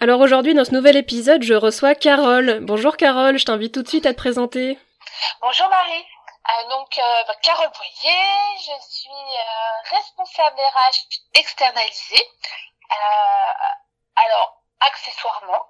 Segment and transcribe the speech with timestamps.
[0.00, 2.60] Alors aujourd'hui, dans ce nouvel épisode, je reçois Carole.
[2.62, 4.78] Bonjour Carole, je t'invite tout de suite à te présenter.
[5.40, 6.04] Bonjour Marie.
[6.48, 12.26] Euh, donc euh, bah, Carole Boyer, je suis euh, responsable RH externalisée.
[14.16, 15.66] alors accessoirement,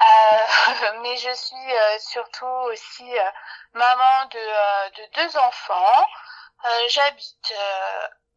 [1.02, 3.12] mais je suis surtout aussi
[3.74, 6.06] maman de, deux enfants.
[6.88, 7.54] J'habite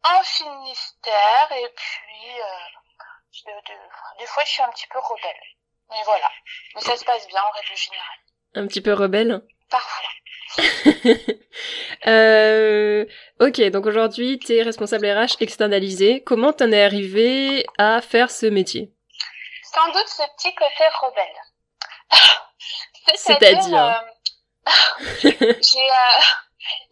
[0.04, 2.40] en Finistère et puis
[4.18, 5.42] des fois, je suis un petit peu rebelle.
[5.90, 6.30] Mais voilà.
[6.74, 8.18] Mais ça se passe bien en règle générale.
[8.54, 10.08] Un petit peu rebelle Parfois.
[12.06, 13.06] euh,
[13.40, 16.22] ok, donc aujourd'hui, tu es responsable RH externalisé.
[16.24, 18.92] Comment t'en es arrivé à faire ce métier?
[19.62, 21.40] Sans doute ce petit côté rebelle.
[23.14, 23.74] C'est-à-dire?
[23.74, 23.92] Euh,
[25.24, 25.54] euh,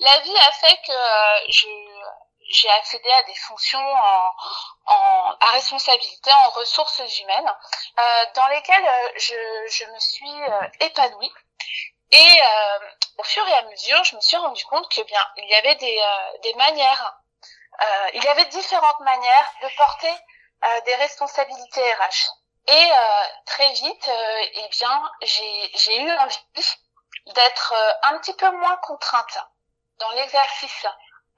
[0.00, 1.66] La vie a fait que euh, je
[2.52, 4.32] j'ai accédé à des fonctions en,
[4.90, 7.52] en, à responsabilité en ressources humaines
[7.98, 9.34] euh, dans lesquelles euh, je,
[9.68, 11.32] je me suis euh, épanouie.
[12.12, 12.78] Et euh,
[13.18, 15.76] au fur et à mesure, je me suis rendu compte que bien il y avait
[15.76, 16.02] des,
[16.42, 17.16] des manières,
[18.14, 20.12] il y avait différentes manières de porter
[20.84, 22.30] des responsabilités RH.
[22.66, 22.90] Et
[23.46, 24.10] très vite,
[24.54, 26.38] eh bien, j'ai eu envie
[27.26, 29.38] d'être un petit peu moins contrainte
[30.00, 30.86] dans l'exercice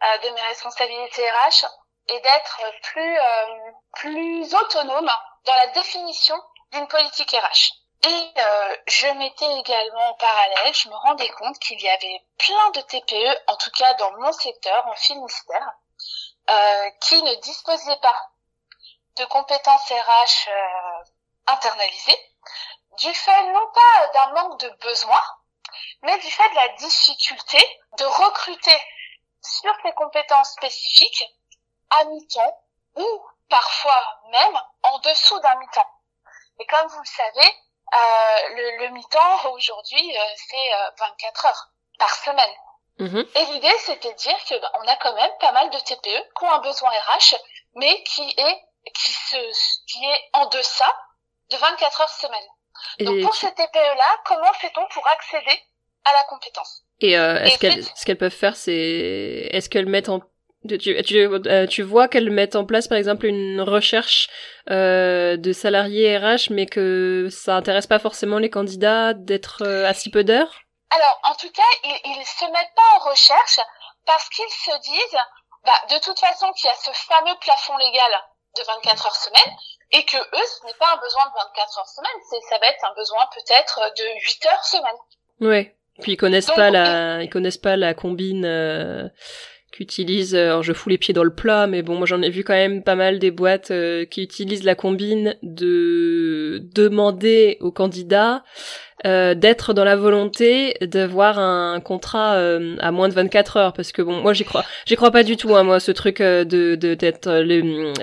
[0.02, 1.66] euh, de mes responsabilités RH
[2.08, 5.10] et d'être plus euh, plus autonome
[5.44, 6.36] dans la définition
[6.72, 7.82] d'une politique RH.
[8.04, 12.70] Et euh, je m'étais également en parallèle, je me rendais compte qu'il y avait plein
[12.70, 15.72] de TPE, en tout cas dans mon secteur, en Finistère,
[16.50, 18.30] euh, qui ne disposaient pas
[19.18, 21.04] de compétences RH euh,
[21.46, 22.18] internalisées,
[22.98, 25.20] du fait non pas d'un manque de besoin,
[26.02, 27.58] mais du fait de la difficulté
[27.98, 28.80] de recruter
[29.42, 31.24] sur ces compétences spécifiques
[32.00, 32.58] à mi-temps
[32.96, 35.90] ou parfois même en dessous d'un mi-temps.
[36.60, 37.48] Et comme vous le savez,
[37.94, 42.54] euh, le, le mi-temps aujourd'hui, euh, c'est 24 euh, heures par semaine.
[42.98, 43.38] Mm-hmm.
[43.38, 46.28] Et l'idée, c'était de dire que bah, on a quand même pas mal de TPE
[46.38, 47.36] qui ont un besoin RH,
[47.74, 48.62] mais qui est
[48.94, 49.36] qui se
[49.86, 50.90] qui est en deçà
[51.50, 52.48] de 24 heures semaine.
[53.00, 55.62] Donc pour ces TPE-là, comment fait-on pour accéder
[56.04, 56.84] à la compétence?
[57.00, 60.20] Et euh, est-ce qu'elles ce qu'elles peuvent faire, c'est est-ce qu'elles mettent en
[60.68, 64.28] tu, tu, euh, tu vois qu'elles mettent en place par exemple une recherche
[64.70, 69.94] euh, de salariés RH, mais que ça intéresse pas forcément les candidats d'être euh, à
[69.94, 70.62] si peu d'heures?
[70.90, 73.60] Alors, en tout cas, ils, ils se mettent pas en recherche
[74.06, 75.18] parce qu'ils se disent,
[75.64, 78.12] bah, de toute façon, qu'il y a ce fameux plafond légal
[78.56, 79.56] de 24 heures semaine
[79.92, 82.66] et que eux, ce n'est pas un besoin de 24 heures semaine, c'est ça va
[82.66, 84.98] être un besoin peut-être de 8 heures semaine.
[85.40, 85.76] Ouais.
[86.00, 89.08] Puis ils connaissent pas la, ils connaissent pas la combine euh,
[89.72, 90.34] qu'utilisent.
[90.34, 92.44] Euh, alors je fous les pieds dans le plat, mais bon, moi j'en ai vu
[92.44, 98.44] quand même pas mal des boîtes euh, qui utilisent la combine de demander aux candidats
[99.04, 103.90] euh, d'être dans la volonté d'avoir un contrat euh, à moins de 24 heures parce
[103.90, 106.44] que bon moi j'y crois j'y crois pas du tout hein, moi ce truc euh,
[106.44, 107.42] de d'être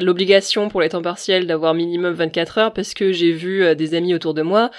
[0.02, 4.14] l'obligation pour les temps partiels d'avoir minimum 24 heures parce que j'ai vu des amis
[4.14, 4.72] autour de moi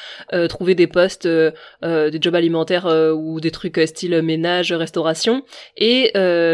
[0.48, 5.42] trouver des postes des jobs alimentaires ou des trucs style ménage restauration.
[5.76, 6.12] Et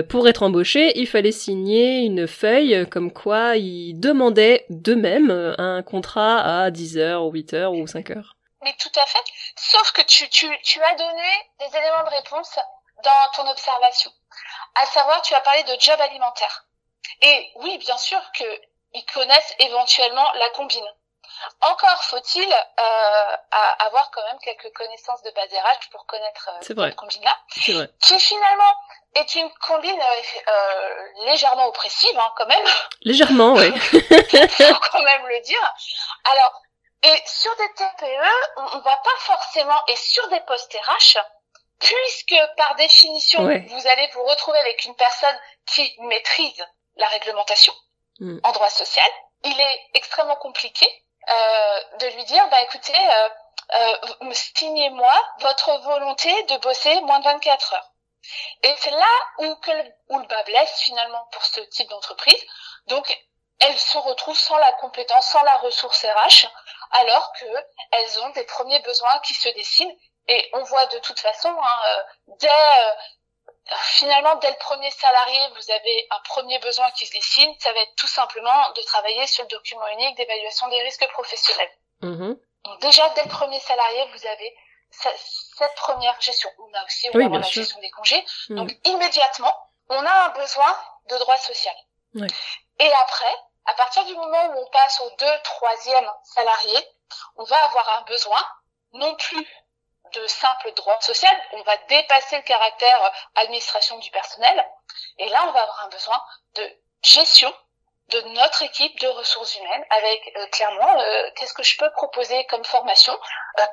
[0.09, 6.63] pour être embauché il fallait signer une feuille comme quoi ils demandaient d'eux-mêmes un contrat
[6.65, 8.36] à 10 heures ou 8 heures ou 5 heures
[8.67, 9.23] mais tout à fait.
[9.57, 12.59] Sauf que tu, tu, tu as donné des éléments de réponse
[13.05, 14.11] dans ton observation.
[14.75, 16.65] À savoir, tu as parlé de job alimentaire.
[17.23, 20.87] Et oui, bien sûr qu'ils connaissent éventuellement la combine.
[21.61, 23.37] Encore faut-il euh,
[23.79, 27.39] avoir quand même quelques connaissances de base RH pour connaître euh, cette combine-là,
[28.01, 28.75] qui finalement
[29.15, 30.01] est une combine
[30.49, 30.97] euh
[31.27, 32.65] légèrement oppressive, hein, quand même.
[33.03, 33.71] Légèrement, oui.
[33.81, 35.75] faut quand même le dire.
[36.25, 36.63] Alors,
[37.03, 41.19] et sur des TPE, on, va pas forcément, et sur des postes RH,
[41.79, 46.67] puisque par définition, vous allez vous retrouver avec une personne qui maîtrise
[46.97, 47.75] la réglementation
[48.21, 48.39] mm.
[48.43, 49.11] en droit social,
[49.45, 50.87] il est extrêmement compliqué
[51.29, 53.29] euh, de lui dire, bah écoutez, euh,
[53.75, 57.93] euh, signez-moi votre volonté de bosser moins de 24 heures.
[58.63, 59.07] Et c'est là
[59.39, 62.43] où, que le, où le bas blesse finalement pour ce type d'entreprise.
[62.87, 63.17] Donc,
[63.61, 66.47] elles se retrouvent sans la compétence, sans la ressource RH,
[66.93, 67.47] alors que
[67.93, 69.97] elles ont des premiers besoins qui se dessinent
[70.29, 71.81] Et on voit de toute façon, hein,
[72.41, 72.49] dès
[73.75, 77.81] finalement, dès le premier salarié, vous avez un premier besoin qui se dessine, ça va
[77.81, 81.71] être tout simplement de travailler sur le document unique d'évaluation des risques professionnels.
[82.03, 82.35] Mmh
[82.65, 84.57] Donc déjà, dès le premier salarié, vous avez
[84.91, 86.49] cette première gestion.
[86.59, 88.25] On a aussi la gestion des congés.
[88.49, 88.57] Mmh.
[88.57, 89.55] Donc immédiatement,
[89.89, 90.77] on a un besoin
[91.09, 91.75] de droit social.
[92.79, 93.35] Et après,
[93.67, 96.79] à partir du moment où on passe au deux, troisième salarié,
[97.37, 98.43] on va avoir un besoin
[98.93, 99.47] non plus
[100.13, 104.65] de simple droit social, on va dépasser le caractère euh, administration du personnel,
[105.19, 106.23] et là on va avoir un besoin
[106.55, 107.53] de gestion
[108.09, 112.47] de notre équipe de ressources humaines avec euh, clairement euh, qu'est-ce que je peux proposer
[112.47, 113.19] comme formation,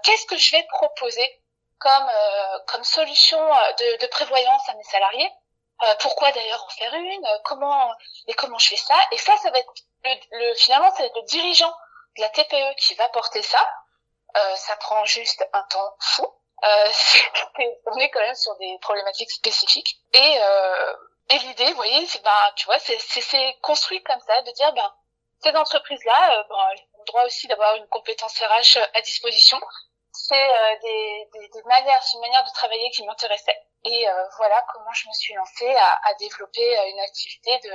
[0.04, 1.40] qu'est-ce que je vais proposer
[1.78, 2.12] comme
[2.68, 5.30] comme solution de, de, prévoyance à mes salariés,
[6.00, 7.92] pourquoi d'ailleurs en faire une, comment
[8.28, 11.22] et comment je fais ça, et ça ça va être le, le finalement être le
[11.24, 11.74] dirigeant
[12.18, 13.60] de la TPE qui va porter ça,
[14.38, 16.28] euh, ça prend juste un temps fou.
[16.64, 16.92] Euh,
[17.88, 19.98] on est quand même sur des problématiques spécifiques.
[20.14, 20.94] Et, euh,
[21.30, 24.94] et l'idée, vous voyez, c'est ben, tu vois, c'est construit comme ça, de dire ben
[25.42, 29.60] ces entreprises-là, euh, ben, elles ont le droit aussi d'avoir une compétence RH à disposition.
[30.12, 33.58] C'est euh, des, des, des, manières, c'est une manière de travailler qui m'intéressait.
[33.86, 37.74] Et euh, voilà comment je me suis lancée à, à développer une activité de,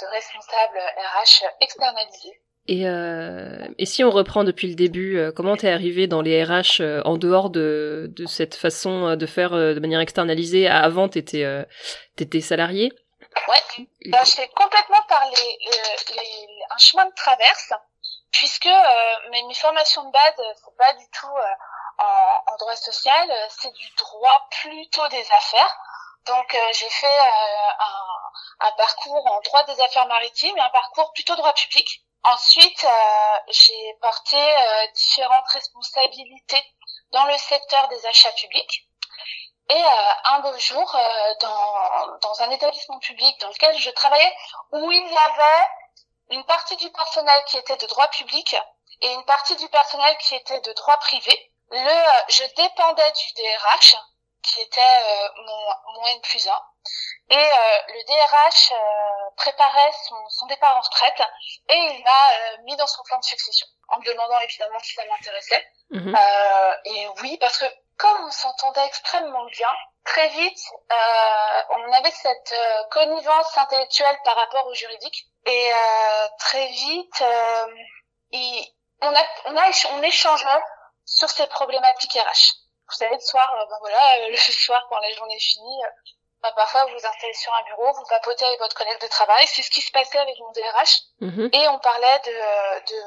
[0.00, 2.40] de responsable RH externalisée.
[2.68, 6.44] Et, euh, et si on reprend depuis le début, euh, comment t'es arrivé dans les
[6.44, 10.68] RH euh, en dehors de, de cette façon de faire de manière externalisée?
[10.68, 11.64] Avant, t'étais euh,
[12.16, 12.92] t'étais salarié
[13.48, 15.58] Ouais, bah, j'ai complètement par les,
[16.14, 17.72] les, un chemin de traverse,
[18.32, 18.68] puisque
[19.30, 21.34] mes, mes formations de base, c'est pas du tout
[22.00, 25.76] en, en, droit social, c'est du droit plutôt des affaires.
[26.26, 27.18] Donc j'ai fait
[28.60, 32.02] un, parcours en droit des affaires maritimes et un parcours plutôt droit public.
[32.22, 36.62] Ensuite, euh, j'ai porté euh, différentes responsabilités
[37.12, 38.86] dans le secteur des achats publics.
[39.70, 40.96] Et euh, un beau jour,
[41.40, 44.36] dans un établissement public dans lequel je travaillais,
[44.72, 45.68] où il y avait
[46.30, 48.56] une partie du personnel qui était de droit public
[49.00, 53.96] et une partie du personnel qui était de droit privé, le, je dépendais du DRH,
[54.42, 54.80] qui était
[55.36, 56.52] mon, mon N plus 1.
[57.30, 58.72] Et le DRH
[59.36, 61.22] préparait son, son, départ en retraite
[61.68, 64.94] et il m'a euh, mis dans son plan de succession en me demandant évidemment si
[64.94, 65.66] ça m'intéressait.
[65.92, 69.68] Euh, et oui, parce que comme on s'entendait extrêmement bien,
[70.04, 76.28] très vite, euh, on avait cette euh, connivence intellectuelle par rapport au juridique et euh,
[76.38, 77.24] très vite,
[78.30, 78.66] il,
[79.02, 80.62] on a, on a, on échangeait
[81.10, 82.54] sur ces problématiques RH.
[82.88, 85.82] Vous savez, le soir, ben voilà, le soir quand la journée est finie,
[86.42, 89.46] bah, parfois, vous vous installez sur un bureau, vous papotez avec votre collègue de travail.
[89.46, 91.00] C'est ce qui se passait avec mon DRH.
[91.20, 91.50] Mhm.
[91.52, 93.02] Et on parlait de, de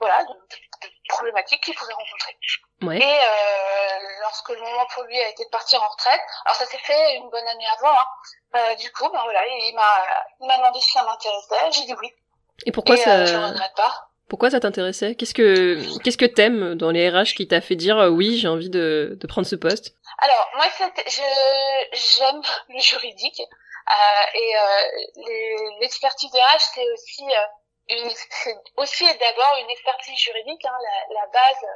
[0.00, 2.36] voilà, de, problématiques qu'il pouvait rencontrer.
[2.82, 2.98] Ouais.
[2.98, 6.66] Et euh, lorsque le moment pour lui a été de partir en retraite, alors ça
[6.66, 7.92] s'est fait une bonne année avant.
[7.92, 8.06] Hein,
[8.56, 10.06] euh, du coup, ben voilà, il m'a,
[10.40, 11.72] il m'a demandé si ça m'intéressait.
[11.72, 12.10] J'ai dit oui.
[12.66, 14.09] Et pourquoi et, ça euh, Je regrette pas.
[14.30, 15.16] Pourquoi ça t'intéressait?
[15.16, 15.74] Qu'est-ce que
[16.04, 19.18] qu'est-ce que t'aimes dans les RH qui t'a fait dire euh, oui, j'ai envie de,
[19.20, 19.96] de prendre ce poste?
[20.18, 21.22] Alors moi, je
[21.92, 27.24] j'aime le juridique euh, et euh, l'expertise RH, c'est aussi
[27.88, 28.08] une
[28.44, 30.64] c'est aussi d'abord une expertise juridique.
[30.64, 30.78] Hein,
[31.12, 31.66] la, base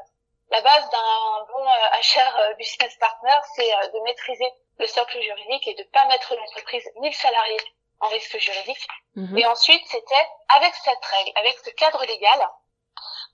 [0.53, 4.49] la base d'un bon HR business partner, c'est de maîtriser
[4.79, 7.59] le socle juridique et de pas mettre l'entreprise ni le salarié
[8.01, 8.87] en risque juridique.
[9.17, 9.39] Mhm.
[9.39, 12.49] Et ensuite, c'était avec cette règle, avec ce cadre légal,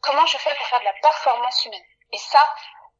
[0.02, 1.84] comment je fais pour faire de la performance humaine.
[2.12, 2.46] Et ça,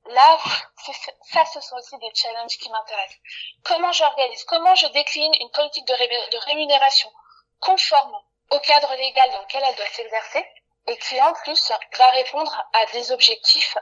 [0.07, 0.39] là,
[1.33, 3.19] ça, ce sont aussi des challenges qui m'intéressent.
[3.65, 7.13] Comment j'organise, comment je décline une politique de, rémunération
[7.61, 8.17] conforme
[8.51, 10.45] au cadre légal dans lequel elle doit s'exercer
[10.87, 13.77] et qui en plus va répondre à des objectifs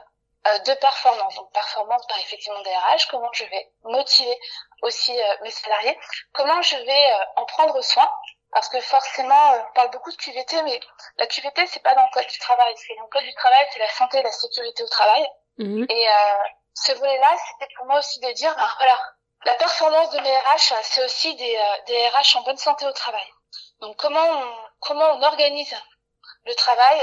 [0.45, 1.35] de performance.
[1.35, 4.39] Donc performance par effectivement des RH, comment je vais motiver
[4.81, 5.97] aussi euh, mes salariés,
[6.33, 8.09] comment je vais euh, en prendre soin,
[8.51, 10.79] parce que forcément on parle beaucoup de QVT, mais
[11.17, 12.75] la QVT c'est pas dans le code du travail.
[12.77, 14.87] Ce qui est dans le code du travail, c'est la santé et la sécurité au
[14.87, 15.27] travail.
[15.57, 15.85] Mhm.
[15.89, 16.07] Et
[16.73, 18.97] ce volet-là, c'était pour moi aussi de dire, ben, voilà,
[19.43, 23.27] la performance de mes RH, c'est aussi des, des RH en bonne santé au travail.
[23.81, 25.75] Donc comment on, comment on organise
[26.45, 27.01] le travail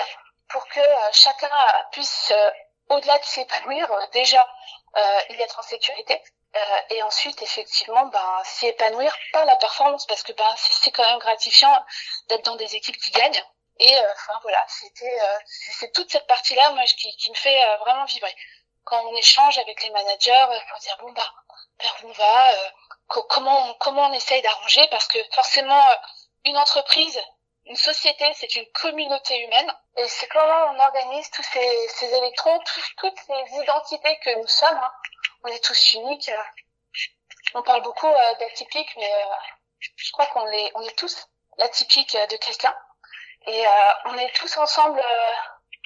[0.48, 0.80] pour que
[1.12, 1.50] chacun
[1.92, 2.32] puisse
[2.88, 4.46] au-delà de s'épanouir, euh, déjà
[4.96, 6.22] euh, y être en sécurité.
[6.54, 11.06] Euh, et ensuite, effectivement, ben, s'y épanouir par la performance, parce que ben, c'est quand
[11.06, 11.84] même gratifiant
[12.28, 13.44] d'être dans des équipes qui gagnent.
[13.78, 14.12] Et euh,
[14.42, 15.18] voilà, c'était
[15.78, 18.34] c'est toute cette partie-là, moi, qui, me fait vraiment vibrer.
[18.84, 21.34] Quand on échange avec les managers, pour dire bon bah
[21.80, 22.54] vers où on va,
[23.08, 25.84] comment comment on essaye d'arranger, parce que forcément
[26.46, 27.20] une entreprise
[27.66, 29.72] une société, c'est une communauté humaine.
[29.96, 32.58] Et c'est comment on organise tous ces, ces électrons,
[32.96, 34.92] toutes ces identités que nous sommes, hein,
[35.44, 36.30] on est tous uniques.
[37.54, 39.10] On parle beaucoup d'atypique, mais
[39.80, 42.76] je crois qu'on est, on est tous l'atypique de quelqu'un.
[43.46, 43.64] Et
[44.06, 45.02] on est tous ensemble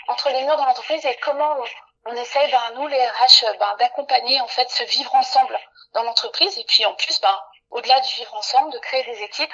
[0.09, 1.65] entre les murs de l'entreprise et comment on,
[2.11, 5.59] on essaye, ben, nous les RH, ben, d'accompagner en fait ce vivre ensemble
[5.93, 6.59] dans l'entreprise.
[6.59, 7.39] Et puis en plus, ben,
[7.71, 9.53] au-delà du vivre ensemble, de créer des équipes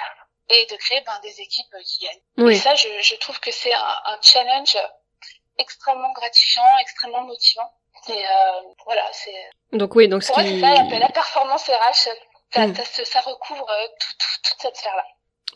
[0.49, 2.51] et de créer ben, des équipes qui gagnent.
[2.51, 4.77] Et ça, je, je trouve que c'est un, un, challenge
[5.57, 7.69] extrêmement gratifiant, extrêmement motivant.
[8.09, 9.77] Et euh, voilà, c'est.
[9.77, 10.59] Donc oui, donc ce qui...
[10.61, 12.09] ça, la performance RH,
[12.53, 12.75] ça, mm.
[12.75, 15.03] ça, ça, recouvre euh, tout, tout, toute cette sphère-là.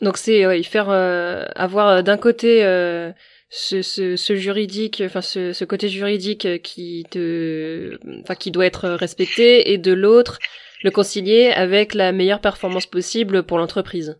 [0.02, 3.12] Donc c'est ouais, faire euh, avoir euh, d'un côté euh,
[3.50, 8.88] ce, ce, ce, juridique, enfin ce, ce, côté juridique qui te, enfin qui doit être
[8.88, 10.38] respecté, et de l'autre
[10.82, 14.18] le concilier avec la meilleure performance possible pour l'entreprise.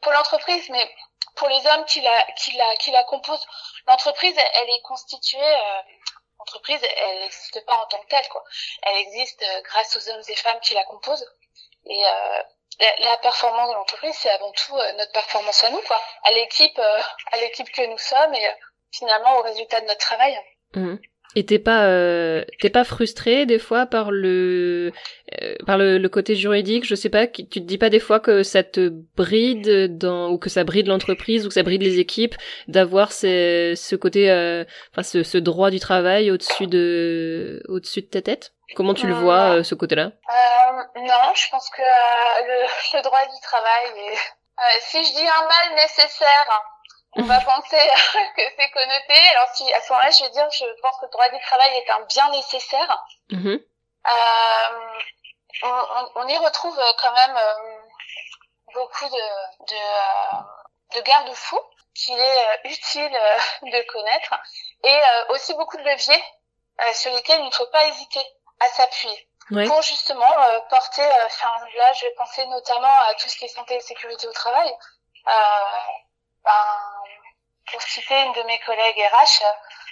[0.00, 0.94] Pour l'entreprise, mais
[1.36, 3.46] pour les hommes qui la, qui la, qui la composent,
[3.86, 5.38] l'entreprise, elle, est constituée.
[5.40, 5.82] Euh,
[6.38, 8.44] l'entreprise, elle n'existe pas en tant que telle, quoi.
[8.82, 11.26] Elle existe euh, grâce aux hommes et femmes qui la composent.
[11.86, 12.42] Et euh,
[13.00, 16.78] la, performance de l'entreprise, c'est avant tout euh, notre performance à nous, quoi, à l'équipe,
[16.78, 17.00] euh,
[17.32, 18.48] à l'équipe que nous sommes et
[18.92, 20.38] finalement au résultat de notre travail.
[20.74, 20.96] Mmh.
[21.36, 24.90] Et t'es pas euh, t'es pas frustré des fois par le
[25.40, 28.18] euh, par le, le, côté juridique, je sais pas, tu te dis pas des fois
[28.18, 32.00] que ça te bride dans ou que ça bride l'entreprise ou que ça bride les
[32.00, 32.34] équipes
[32.66, 38.08] d'avoir ce, ce côté euh, enfin ce, ce droit du travail au-dessus de au-dessus de
[38.08, 38.52] ta tête?
[38.74, 40.12] Comment tu le vois euh, ce côté-là?
[40.96, 44.18] Non, je pense que le, le, droit du travail est
[44.80, 46.62] si je dis un mal nécessaire
[47.16, 47.76] on va penser
[48.36, 49.28] que c'est connoté.
[49.32, 51.76] Alors si à ce moment-là, je vais dire, je pense que le droit du travail
[51.76, 53.04] est un bien nécessaire.
[53.30, 53.64] Mm-hmm.
[54.06, 55.00] euh,
[55.62, 57.80] on, on, y retrouve quand même euh,
[58.72, 61.60] beaucoup de, de, euh, de garde-fous
[61.94, 63.12] qu'il est euh, utile
[63.62, 64.34] de connaître
[64.84, 65.00] et
[65.30, 66.24] aussi beaucoup de leviers
[66.94, 68.24] sur lesquels il ne faut pas hésiter
[68.60, 69.28] à s'appuyer.
[69.66, 70.32] pour justement
[70.70, 74.26] porter, enfin là je vais penser notamment à tout ce qui est santé et sécurité
[74.26, 74.72] au travail.
[75.26, 75.30] Euh,
[76.44, 76.66] ben,
[77.70, 79.44] pour citer une de mes collègues RH,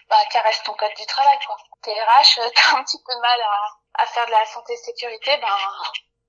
[0.09, 1.57] bah, caresse ton code du travail, quoi.
[1.83, 4.73] T'es RH, euh, t'as un petit peu de mal à, à faire de la santé
[4.73, 5.49] et sécurité, ben,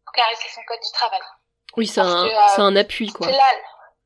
[0.05, 1.21] faut caresser son code du travail.
[1.77, 3.27] Oui, c'est un, euh, c'est un appui, quoi.
[3.27, 3.51] C'est là,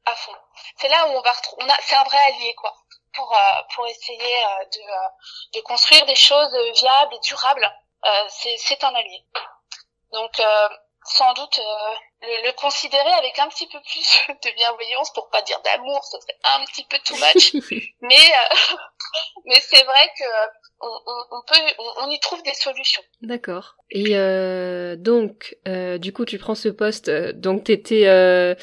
[0.05, 0.35] à fond.
[0.77, 2.73] C'est là où on va retrouver, c'est un vrai allié, quoi.
[3.13, 7.71] Pour, euh, pour essayer de, de construire des choses viables et durables,
[8.29, 9.23] c'est, c'est un allié.
[10.11, 10.41] Donc,
[11.05, 15.41] sans doute euh, le, le, considérer avec un petit peu plus de bienveillance pour pas
[15.41, 17.53] dire d'amour ce serait un petit peu too much.
[18.01, 18.75] Mais euh,
[19.45, 20.25] mais c'est vrai que
[20.81, 23.03] on, on, on peut on, on, y trouve des solutions.
[23.21, 23.75] D'accord.
[23.89, 28.55] Et euh, donc euh, du coup tu prends ce poste donc t'étais euh,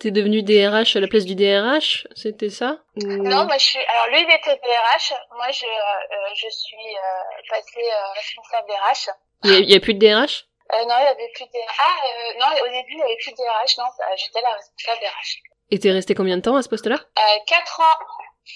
[0.00, 3.78] T'es devenu DRH à la place du DRH, c'était ça Non, moi je suis.
[3.78, 9.08] Alors lui il était DRH, moi je euh, je suis euh, passée responsable DRH.
[9.44, 11.78] Il y, a plus de DRH euh, non, il y avait plus de DRH.
[11.78, 13.78] Ah, euh, non, au début, il y avait plus de DRH.
[13.78, 13.84] Non,
[14.16, 15.36] j'étais la responsable DRH.
[15.70, 16.96] Et t'es resté combien de temps à ce poste-là?
[16.96, 18.04] Euh, 4 ans.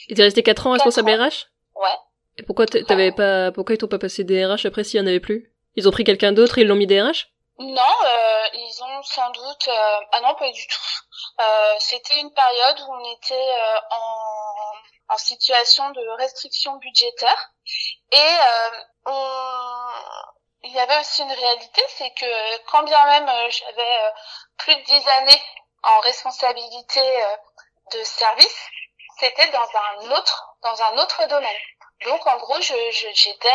[0.08, 1.96] Et t'es resté 4 ans responsable RH Ouais.
[2.36, 5.20] Et pourquoi t'avais pas, pourquoi ils t'ont pas passé DRH après s'il y en avait
[5.20, 5.52] plus?
[5.76, 9.30] Ils ont pris quelqu'un d'autre et ils l'ont mis DRH Non, euh, ils ont sans
[9.30, 9.68] doute.
[9.68, 10.00] Euh...
[10.12, 11.40] Ah non, pas du tout.
[11.40, 17.50] Euh, C'était une période où on était euh, en, en situation de restriction budgétaire
[18.12, 18.36] et
[19.06, 19.12] on
[20.62, 24.10] il y avait aussi une réalité, c'est que quand bien même euh, j'avais euh,
[24.56, 25.42] plus de dix années
[25.82, 27.36] en responsabilité euh,
[27.92, 28.68] de service,
[29.18, 31.56] c'était dans un autre dans un autre domaine.
[32.04, 32.74] Donc en gros, je,
[33.14, 33.48] j'étais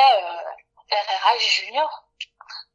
[0.92, 2.04] RRH junior.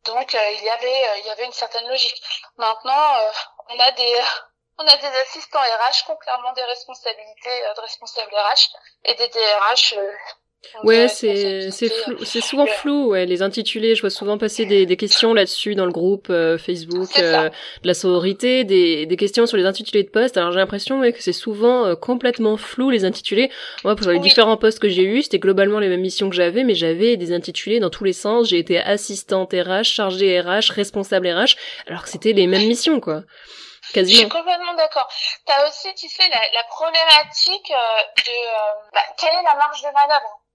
[0.04, 2.23] Donc il y avait il y avait une certaine logique.
[2.56, 3.32] Maintenant,
[3.68, 4.23] on a des
[4.78, 9.28] on a des assistants RH qui ont clairement des responsabilités de responsables RH et des
[9.28, 9.94] DRH
[10.82, 13.10] Ouais, c'est c'est flou, c'est souvent flou.
[13.10, 16.58] Ouais, les intitulés, je vois souvent passer des, des questions là-dessus dans le groupe euh,
[16.58, 20.36] Facebook euh, de la sororité, des, des questions sur les intitulés de poste.
[20.36, 23.50] Alors j'ai l'impression ouais, que c'est souvent euh, complètement flou les intitulés.
[23.84, 26.64] Moi, pour les différents postes que j'ai eus, c'était globalement les mêmes missions que j'avais,
[26.64, 28.48] mais j'avais des intitulés dans tous les sens.
[28.48, 33.22] J'ai été assistante RH, chargée RH, responsable RH, alors que c'était les mêmes missions, quoi.
[33.94, 34.16] Quasiment.
[34.16, 35.08] Je suis complètement d'accord.
[35.46, 37.72] Tu as aussi, tu sais, la, la problématique
[38.26, 40.40] de bah, quelle est la marge de manœuvre?
[40.40, 40.48] euh,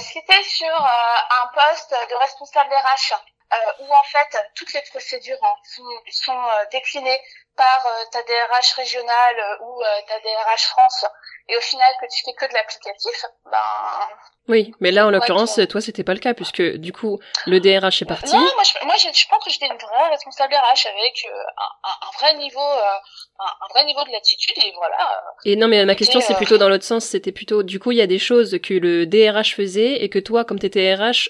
[0.00, 3.14] C'était sur euh, un poste de responsable RH
[3.52, 7.20] euh, où en fait toutes les procédures hein, sont, sont déclinées
[7.56, 11.04] par ta DRH régionale ou ta DRH France.
[11.48, 14.08] Et au final que tu fais que de l'applicatif, ben
[14.48, 18.02] oui, mais là en l'occurrence, toi c'était pas le cas puisque du coup le DRH
[18.02, 18.34] est parti.
[18.34, 21.38] Non, moi je, moi, je, pense que j'étais une vraie responsable RH avec euh,
[21.84, 24.96] un, un, vrai niveau, euh, un, vrai niveau de latitude et voilà.
[24.96, 27.92] Euh, et non, mais ma question c'est plutôt dans l'autre sens, c'était plutôt du coup
[27.92, 31.28] il y a des choses que le DRH faisait et que toi comme t'étais RH,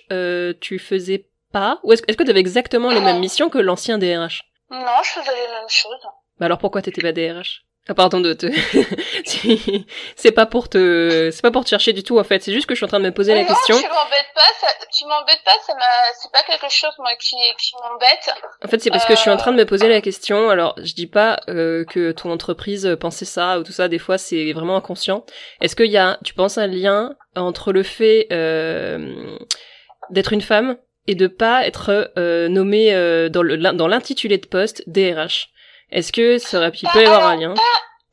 [0.60, 3.98] tu faisais pas Ou est-ce est que tu avais exactement les mêmes missions que l'ancien
[3.98, 6.00] DRH Non, je faisais les mêmes choses.
[6.38, 8.46] Bah alors pourquoi t'étais pas DRH ah, pardon de te.
[10.16, 12.40] c'est pas pour te, c'est pas pour te chercher du tout en fait.
[12.42, 13.76] C'est juste que je suis en train de me poser la question.
[13.76, 14.68] Tu m'embêtes pas, ça...
[14.96, 15.50] tu m'embêtes pas.
[15.66, 15.80] Ça m'a,
[16.20, 18.30] c'est pas quelque chose moi qui, qui m'embête.
[18.64, 20.48] En fait, c'est parce que je suis en train de me poser la question.
[20.48, 23.88] Alors, je dis pas euh, que ton entreprise pensait ça ou tout ça.
[23.88, 25.24] Des fois, c'est vraiment inconscient.
[25.60, 29.36] Est-ce qu'il y a, tu penses, un lien entre le fait euh,
[30.10, 34.46] d'être une femme et de pas être euh, nommée euh, dans le dans l'intitulé de
[34.46, 35.48] poste DRH
[35.92, 37.54] est-ce que ça aurait pu y avoir un lien?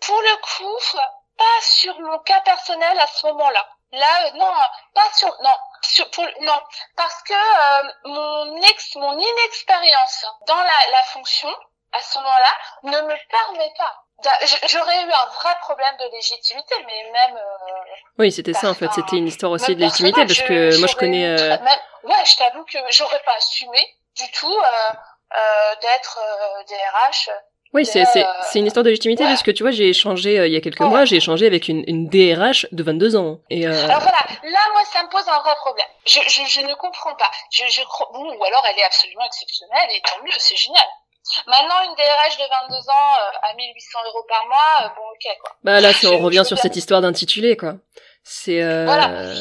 [0.01, 0.97] Pour le coup,
[1.37, 3.67] pas sur mon cas personnel à ce moment-là.
[3.91, 4.51] Là, euh, non,
[4.93, 6.61] pas sur, non, sur, pour, non,
[6.95, 11.49] parce que euh, mon ex, mon inexpérience dans la, la fonction
[11.91, 14.03] à ce moment-là ne me permet pas.
[14.67, 17.37] J'aurais eu un vrai problème de légitimité, mais même.
[17.37, 18.91] Euh, oui, c'était ça en fait.
[18.91, 21.25] C'était une histoire aussi de légitimité parce que moi je connais.
[21.25, 21.57] Euh...
[22.03, 23.79] ouais, je t'avoue que j'aurais pas assumé
[24.17, 26.19] du tout euh, d'être
[26.67, 27.29] DRH
[27.73, 30.39] oui, c'est c'est euh, c'est une histoire de légitimité parce que tu vois, j'ai échangé
[30.39, 33.41] euh, il y a quelques mois, j'ai échangé avec une, une DRH de 22 ans.
[33.51, 33.85] Et euh...
[33.85, 35.85] Alors voilà, là moi ça me pose un vrai problème.
[36.05, 37.29] Je je, je ne comprends pas.
[37.51, 40.85] Je je bon, ou alors elle est absolument exceptionnelle et tant mieux, c'est génial.
[41.45, 45.51] Maintenant, une DRH de 22 ans euh, à 1800 euros par mois, bon ok quoi.
[45.63, 47.75] Bah là, si on revient sur cette histoire d'intitulé quoi.
[48.23, 49.35] C'est voilà.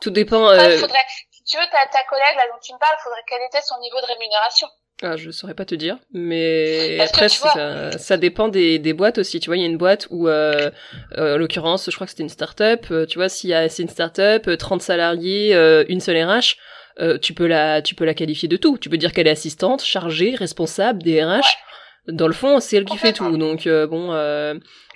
[0.00, 0.46] Tout dépend.
[0.46, 3.62] faudrait, si tu veux, ta, ta collègue là dont tu me parles, faudrait quel était
[3.62, 4.68] son niveau de rémunération.
[5.06, 9.38] Ah, je saurais pas te dire, mais après ça, ça, dépend des, des boîtes aussi.
[9.38, 10.70] Tu vois, il y a une boîte où, euh,
[11.18, 12.86] euh, en l'occurrence, je crois que c'était une start-up.
[12.90, 15.54] Euh, tu vois, s'il y a c'est une start-up, 30 salariés,
[15.88, 16.56] une seule RH,
[17.20, 18.78] tu peux la tu peux la qualifier de tout.
[18.78, 21.58] Tu peux dire qu'elle est assistante, chargée, responsable, DRH.
[22.08, 23.36] Dans le fond, c'est elle qui fait tout.
[23.36, 24.12] Donc bon,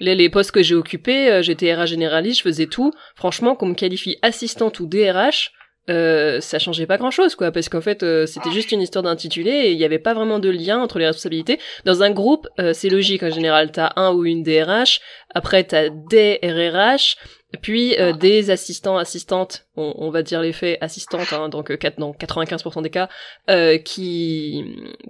[0.00, 2.94] les, les postes que j'ai occupés, j'étais RH généraliste, je faisais tout.
[3.14, 5.52] Franchement, qu'on me qualifie assistante ou DRH,
[5.88, 9.02] euh, ça changeait pas grand chose quoi parce qu'en fait euh, c'était juste une histoire
[9.02, 11.58] d'intitulé et il y avait pas vraiment de lien entre les responsabilités.
[11.84, 13.72] Dans un groupe euh, c'est logique en général.
[13.72, 15.00] T'as un ou une DRH
[15.34, 17.16] après t'as des RRH
[17.62, 22.12] puis euh, des assistants assistantes on, on, va dire les faits assistantes hein, donc dans
[22.12, 23.08] 95% des cas
[23.78, 24.64] qui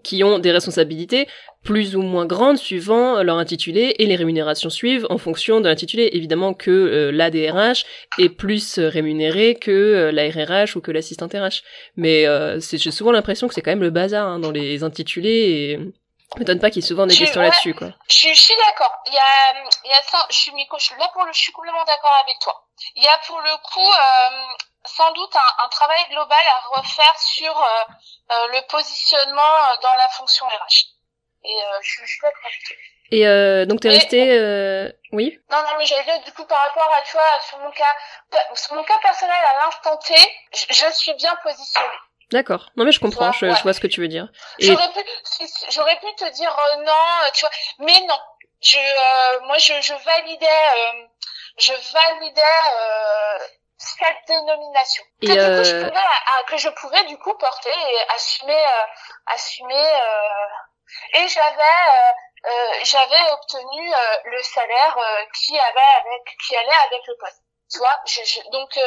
[0.05, 1.27] qui ont des responsabilités
[1.64, 6.11] plus ou moins grandes suivant leur intitulé et les rémunérations suivent en fonction de l'intitulé.
[6.12, 7.85] Évidemment que euh, l'ADRH
[8.18, 11.62] est plus rémunéré que euh, la RRH ou que l'assistant RH.
[11.96, 15.29] Mais euh, j'ai souvent l'impression que c'est quand même le bazar hein, dans les intitulés
[15.29, 15.79] et
[16.36, 17.88] m'étonne pas qu'il y ait souvent des questions là-dessus quoi.
[18.08, 18.94] Je, suis d'accord.
[19.06, 20.52] Il y a, il y a ça, je suis,
[20.98, 22.66] là pour le, je suis complètement d'accord avec toi.
[22.96, 23.92] Il y a pour le coup
[24.84, 27.54] sans doute un, un, travail global à refaire sur
[28.28, 30.98] le positionnement dans la fonction RH.
[31.44, 32.50] Et euh, je, je suis d'accord
[33.10, 34.90] Et euh, donc t'es resté, euh...
[35.12, 35.38] oui?
[35.50, 37.96] Non, non, mais j'allais dire du coup par rapport à toi, sur mon cas,
[38.54, 40.14] sur mon cas personnel à l'instant T,
[40.52, 41.88] je, je, suis bien positionnée.
[42.32, 42.70] D'accord.
[42.76, 44.28] Non mais je comprends, je, je, vois ce que tu veux dire.
[44.58, 48.18] J'aurais pu, pu te dire euh, non, euh, tu vois, mais non.
[48.60, 50.98] Je, euh, moi, je, je validais,
[51.58, 52.42] je validais
[53.78, 58.64] cette dénomination que, du coup, je pouvais, que je pouvais du coup porter et assumer,
[59.26, 59.90] assumer
[61.14, 62.12] et j'avais euh,
[62.46, 64.96] euh, j'avais obtenu euh, le salaire
[65.34, 68.78] qui avait avec qui allait avec le poste tu vois je, je donc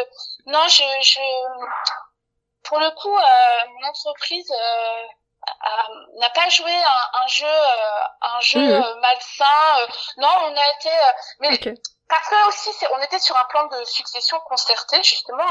[0.47, 1.19] non je, je
[2.63, 4.51] pour le coup mon entreprise
[6.19, 7.47] n'a pas joué un, un jeu
[8.21, 8.99] un jeu mmh.
[9.01, 10.89] malsain non on a été
[11.39, 11.57] mais
[12.09, 15.49] parce que aussi on était sur un plan de succession concerté justement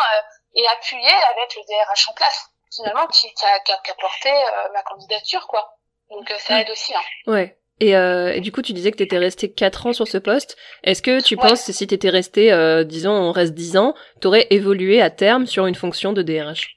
[0.55, 4.33] et appuyé avec le DRH en place finalement qui, qui, a, qui a porté
[4.73, 5.77] ma candidature quoi
[6.11, 6.92] donc euh, ça aide aussi.
[6.94, 7.01] Hein.
[7.33, 7.57] Ouais.
[7.83, 10.18] Et, euh, et, du coup, tu disais que tu étais resté 4 ans sur ce
[10.18, 10.59] poste.
[10.85, 13.94] Est-ce que tu penses que si tu étais resté, euh, disons, on reste 10 ans,
[14.20, 16.77] tu aurais évolué à terme sur une fonction de DRH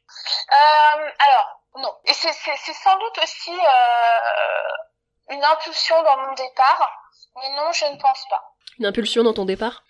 [0.51, 1.93] euh, Alors, non.
[2.05, 6.91] Et c'est sans doute aussi euh, une impulsion dans mon départ,
[7.35, 8.43] mais non, je ne pense pas.
[8.79, 9.83] Une impulsion dans ton départ?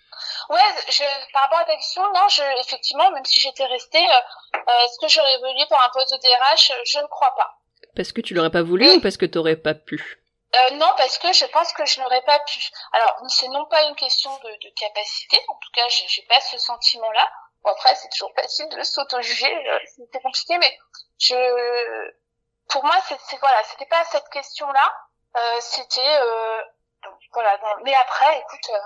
[0.48, 4.84] Ouais, je, par rapport à ta question, non, je, effectivement, même si j'étais restée, euh,
[4.84, 7.58] est-ce que j'aurais évolué pour un poste de DRH Je ne crois pas.
[7.96, 10.20] Parce que tu l'aurais pas voulu ou parce que t'aurais pas pu?
[10.54, 12.60] Euh, non, parce que je pense que je n'aurais pas pu.
[12.92, 15.40] Alors, c'est non pas une question de, de capacité.
[15.48, 17.28] En tout cas, j'ai pas ce sentiment-là.
[17.64, 19.68] Bon, après, c'est toujours facile de s'auto-juger.
[19.68, 20.78] Euh, c'était compliqué, mais
[21.18, 22.12] je,
[22.68, 24.94] pour moi, c'est voilà, c'était pas cette question-là.
[25.36, 26.62] Euh, c'était euh,
[27.32, 27.58] voilà.
[27.82, 28.78] mais après, écoute, euh,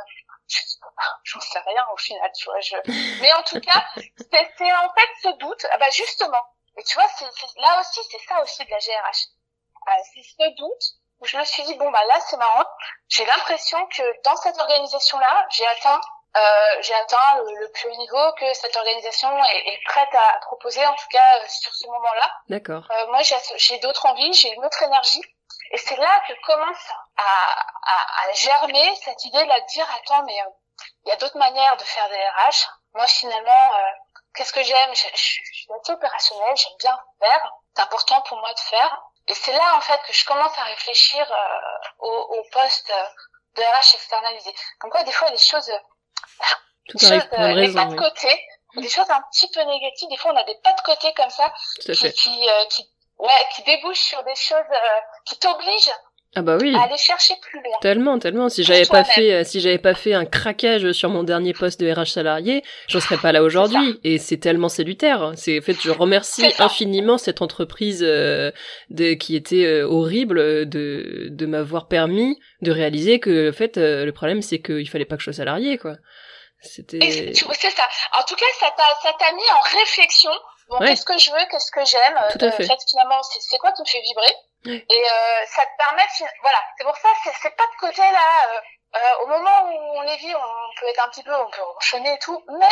[1.25, 2.61] j'en sais rien au final, tu vois.
[2.61, 2.77] Je...
[3.21, 3.85] Mais en tout cas,
[4.17, 5.67] c'était en fait ce doute.
[5.73, 6.43] Ah bah justement,
[6.79, 7.25] et tu vois, c'est,
[7.61, 9.27] là aussi, c'est ça aussi de la GRH.
[9.89, 10.85] Euh, c'est ce doute
[11.21, 12.65] où je me suis dit, bon, bah là, c'est marrant.
[13.09, 16.01] J'ai l'impression que dans cette organisation-là, j'ai atteint
[16.37, 20.95] euh, j'ai atteint le, plus haut niveau que cette organisation est, prête à proposer, en
[20.95, 22.31] tout cas sur ce moment-là.
[22.49, 22.87] D'accord.
[23.09, 23.21] moi,
[23.57, 25.23] j'ai d'autres envies, j'ai une autre énergie.
[25.71, 30.39] Et c'est là que commence à, à, à, germer cette idée de dire, attends, mais
[31.05, 32.69] il y a d'autres manières de faire des RH.
[32.95, 33.71] Moi, finalement,
[34.35, 34.95] qu'est-ce que j'aime?
[34.95, 37.53] Je, je, suis assez opérationnelle, j'aime bien faire.
[37.75, 39.03] C'est important pour moi de faire.
[39.27, 41.27] Et c'est là, en fait, que je commence à réfléchir
[41.99, 42.93] au, au poste
[43.57, 44.55] de RH externalisé.
[44.79, 45.71] Comme quoi, des fois, les choses,
[46.89, 48.29] Tout des choses, euh, pas de côté,
[48.77, 50.09] des choses un petit peu négatives.
[50.09, 53.29] Des fois, on a des pas de côté comme ça qui, qui, euh, qui, ouais,
[53.55, 55.93] qui débouchent sur des choses euh, qui t'obligent
[56.35, 56.75] ah bah oui.
[56.77, 57.79] aller chercher plus loin.
[57.81, 58.49] Tellement, tellement.
[58.51, 61.81] Si j'avais pas fait, euh, si j'avais pas fait un craquage sur mon dernier poste
[61.81, 63.99] de RH salarié, j'en serais pas là aujourd'hui.
[64.05, 65.33] Et c'est tellement salutaire.
[65.37, 68.53] C'est, en fait, je remercie infiniment cette entreprise euh,
[68.91, 74.11] de, qui était euh, horrible de, de m'avoir permis de réaliser que, en fait, le
[74.11, 75.97] problème c'est qu'il fallait pas que je sois salarié, quoi.
[76.61, 76.99] C'était.
[77.01, 77.89] C'est ça.
[78.19, 80.33] En tout cas, ça t'a, ça t'a mis en réflexion.
[80.69, 82.21] Bon, qu'est-ce que je veux, qu'est-ce que j'aime.
[82.33, 82.67] Tout à fait.
[82.67, 84.35] fait finalement, c'est, c'est quoi qui me fait vibrer.
[84.67, 86.03] Et euh, ça te permet,
[86.43, 88.49] voilà, c'est pour ça, c'est pas de côté là.
[88.49, 88.61] Euh,
[88.97, 91.63] euh, au moment où on les vit, on peut être un petit peu, on peut
[91.77, 92.67] enchaîner et tout, mais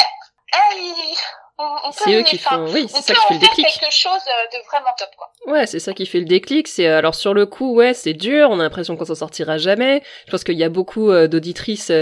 [0.53, 1.17] hey,
[1.93, 3.67] c'est eux qui font, oui, c'est ça qui fait le déclic.
[3.67, 4.21] quelque chose
[4.53, 5.33] de vraiment top, quoi.
[5.47, 6.69] Ouais, c'est ça qui fait le déclic.
[6.69, 8.49] C'est alors sur le coup, ouais, c'est dur.
[8.51, 10.03] On a l'impression qu'on s'en sortira jamais.
[10.27, 11.93] Je pense qu'il y a beaucoup d'auditrices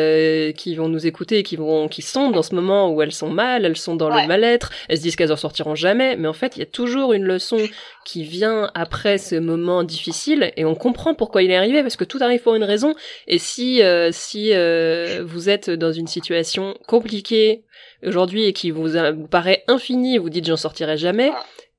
[0.57, 3.31] qui vont nous écouter et qui vont, qui sont dans ce moment où elles sont
[3.31, 4.71] mal, elles sont dans le mal-être.
[4.89, 7.25] Elles se disent qu'elles en sortiront jamais, mais en fait, il y a toujours une
[7.25, 7.59] leçon
[8.05, 12.05] qui vient après ce moment difficile et on comprend pourquoi il est arrivé parce que
[12.05, 12.95] tout arrive pour une raison.
[13.27, 14.53] Et si si
[15.23, 17.65] vous êtes dans une situation compliquée
[18.05, 18.97] aujourd'hui et qui vous,
[19.45, 21.31] paraît infini, vous dites j'en sortirai jamais,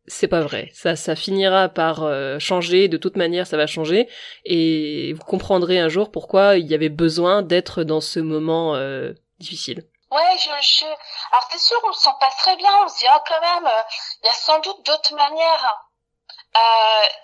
[0.05, 0.69] c'est pas vrai.
[0.73, 2.87] Ça, ça finira par euh, changer.
[2.87, 4.07] De toute manière, ça va changer,
[4.43, 9.13] et vous comprendrez un jour pourquoi il y avait besoin d'être dans ce moment euh,
[9.39, 9.83] difficile.
[10.11, 10.85] Ouais, je, je...
[10.85, 12.69] alors c'est sûr, on se sent pas très bien.
[12.83, 13.81] On se dit oh, quand même, euh,
[14.21, 15.81] il y a sans doute d'autres manières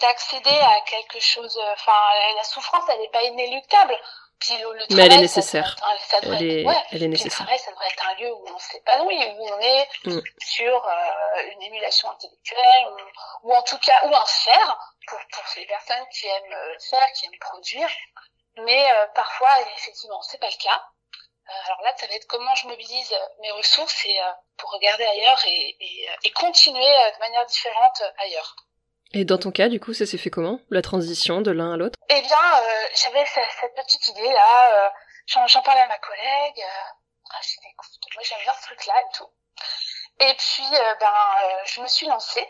[0.01, 1.57] d'accéder à quelque chose.
[1.71, 1.93] Enfin,
[2.35, 3.95] la souffrance, elle n'est pas inéluctable.
[4.41, 5.75] Puis le, travail, Mais elle est nécessaire.
[6.07, 7.41] Ça devrait, elle, est, ouais, elle est nécessaire.
[7.41, 10.19] Le travail, ça devrait être un lieu où on s'épanouit, où on est mm.
[10.39, 12.87] sur euh, une émulation intellectuelle,
[13.43, 16.75] ou, ou, en tout cas, ou un faire, pour, pour les personnes qui aiment euh,
[16.89, 17.89] faire, qui aiment produire.
[18.57, 20.83] Mais euh, parfois, effectivement, c'est pas le cas.
[21.47, 24.19] Euh, alors là, ça va être comment je mobilise mes ressources et
[24.57, 28.55] pour regarder ailleurs et, et, et continuer de manière différente ailleurs.
[29.13, 30.59] Et dans ton cas, du coup, ça s'est fait comment?
[30.69, 31.99] La transition de l'un à l'autre?
[32.09, 34.89] Eh bien, euh, j'avais cette, petite idée-là, euh,
[35.47, 36.89] j'en parlais à ma collègue, euh,
[37.31, 39.29] ah, je écoute, moi j'aime bien ce truc-là et tout.
[40.19, 42.47] Et puis, euh, ben, euh, je me suis lancée.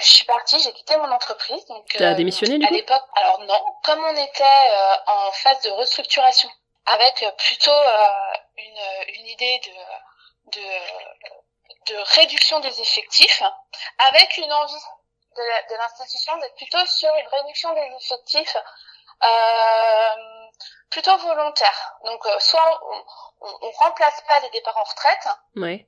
[0.00, 1.64] je suis partie, j'ai quitté mon entreprise.
[1.66, 4.44] Donc, T'as démissionné du À l'époque, alors non, comme on était
[5.06, 6.50] en phase de restructuration,
[6.86, 7.70] avec plutôt
[8.56, 13.42] une, une idée de, de, de réduction des effectifs,
[14.10, 14.74] avec une envie
[15.36, 18.56] de l'institution d'être plutôt sur une réduction des effectifs
[19.22, 20.50] euh,
[20.90, 21.94] plutôt volontaire.
[22.04, 22.80] Donc euh, soit
[23.40, 25.86] on, on, remplace pas les départs en retraite, ouais.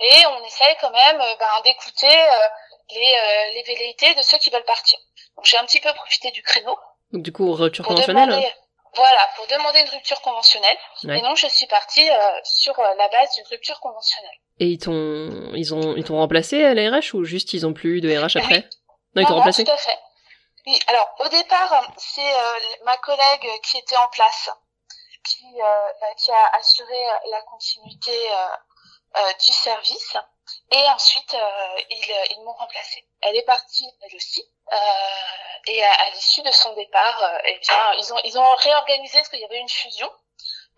[0.00, 2.48] et on essaye quand même euh, ben, d'écouter euh,
[2.90, 4.98] les, les velléités de ceux qui veulent partir.
[5.36, 6.76] Donc j'ai un petit peu profité du créneau.
[7.12, 8.52] Donc du coup rupture conventionnelle.
[8.94, 10.76] Voilà, pour demander une rupture conventionnelle.
[11.04, 12.06] Et donc je suis partie
[12.44, 14.38] sur la base d'une rupture conventionnelle.
[14.60, 17.72] Et ils t'ont, ils ont, ils t'ont remplacé à la RH ou juste ils ont
[17.72, 18.68] plus eu de RH après
[19.14, 19.64] Non, ils t'ont remplacé.
[19.64, 19.98] Tout à fait.
[20.66, 24.50] Oui, alors au départ, c'est euh, ma collègue qui était en place,
[25.24, 30.16] qui, euh, qui a assuré la continuité euh, du service,
[30.70, 31.36] et ensuite
[31.90, 33.04] ils, ils m'ont remplacée.
[33.20, 34.44] Elle est partie, elle aussi,
[35.68, 39.40] et à, l'issue de son départ, eh bien, ils ont ils ont réorganisé parce qu'il
[39.40, 40.10] y avait une fusion.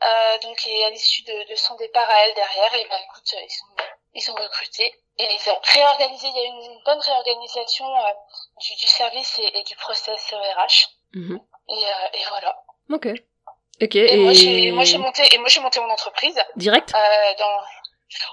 [0.03, 2.98] Euh, donc et à l'issue de, de, son départ à elle derrière, et eh ben
[3.05, 3.64] écoute, ils sont
[4.14, 6.27] ils sont recrutés et ils ont réorganisé.
[6.29, 8.11] Il y a eu une bonne réorganisation euh,
[8.61, 10.88] du, du, service et, et, du process RH.
[11.14, 11.37] Mm
[11.68, 12.62] et, euh, et, voilà.
[12.92, 13.07] Ok.
[13.83, 13.96] Ok.
[13.96, 14.72] Et, et...
[14.72, 16.38] moi j'ai monté et moi j'ai monté mon entreprise.
[16.57, 16.92] Direct?
[16.94, 17.61] Euh, dans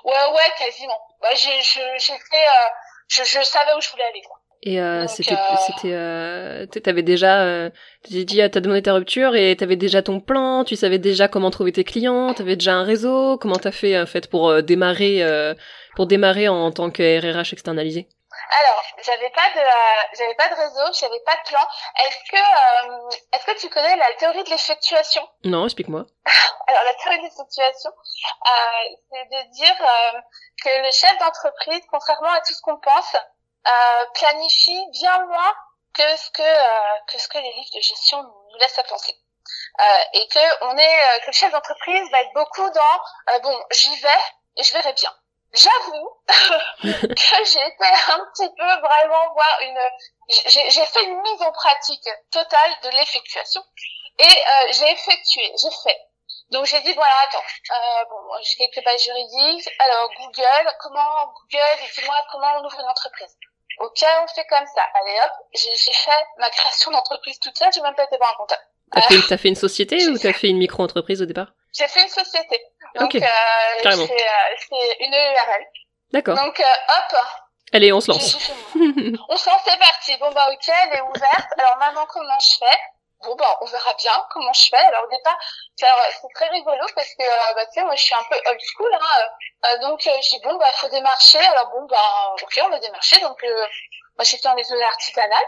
[0.06, 1.00] ouais ouais quasiment.
[1.22, 2.70] Bah j'ai je euh,
[3.08, 4.38] je, je savais où je voulais aller quoi.
[4.64, 5.56] Et euh, c'était, euh...
[5.66, 7.72] c'était, euh, t'avais déjà, euh,
[8.04, 11.50] t'as dit, t'as demandé ta rupture et t'avais déjà ton plan, tu savais déjà comment
[11.50, 15.24] trouver tes clients, t'avais déjà un réseau, comment t'as fait en fait pour euh, démarrer,
[15.24, 15.56] euh,
[15.96, 18.08] pour démarrer en tant que RRH externalisé?
[18.60, 19.62] Alors, j'avais pas de,
[20.18, 21.66] j'avais pas de réseau, j'avais pas de plan.
[22.04, 25.28] Est-ce que, est-ce que tu connais la théorie de l'effectuation?
[25.46, 26.06] Non, explique-moi.
[26.68, 27.92] Alors la théorie de l'effectuation,
[29.10, 29.76] c'est de dire
[30.64, 35.54] que le chef d'entreprise, contrairement à tout ce qu'on pense, euh, planifie bien moins
[35.94, 39.16] que ce que euh, que ce que les livres de gestion nous, laissent à penser.
[40.14, 44.24] et que on est que le chef d'entreprise va être beaucoup dans bon j'y vais
[44.58, 45.14] et je verrai bien
[45.54, 46.10] j'avoue
[46.82, 49.80] que j'ai été un petit peu vraiment voir une
[50.48, 53.62] j'ai fait une mise en pratique totale de l'effectuation
[54.20, 55.98] et euh, j'ai effectué j'ai fait.
[56.52, 59.70] Donc j'ai dit voilà attends euh, bon j'ai quelques pages juridiques.
[59.80, 63.36] Alors Google comment Google dis-moi comment on ouvre une entreprise.
[63.80, 64.84] Ok on fait comme ça.
[64.94, 67.74] Allez hop j'ai fait ma création d'entreprise toute seule.
[67.74, 68.64] J'ai même pas été voir un comptable.
[68.94, 71.54] T'as fait, fait une société ou t'as fait une micro-entreprise au départ?
[71.74, 72.60] J'ai fait une société.
[72.96, 73.96] Donc, euh, euh,
[74.70, 75.66] c'est une URL.
[76.12, 76.36] D'accord.
[76.36, 77.18] Donc, euh, hop.
[77.74, 78.36] Allez, on se lance.
[78.76, 80.18] on se lance, c'est parti.
[80.18, 81.48] Bon, bah, ok, elle est ouverte.
[81.58, 82.78] Alors, maintenant, comment je fais?
[83.24, 84.78] Bon, bah, on verra bien comment je fais.
[84.78, 85.38] Alors, au départ,
[85.78, 85.88] c'est
[86.36, 88.92] très rigolo parce que, euh, bah, tu sais, moi, je suis un peu old school,
[88.94, 89.22] hein.
[89.66, 91.40] Euh, donc, euh, je dis, bon, bah, faut démarcher.
[91.40, 93.22] Alors, bon, bah, ok, on va démarcher.
[93.22, 95.40] Donc, moi, j'étais en les artisanales.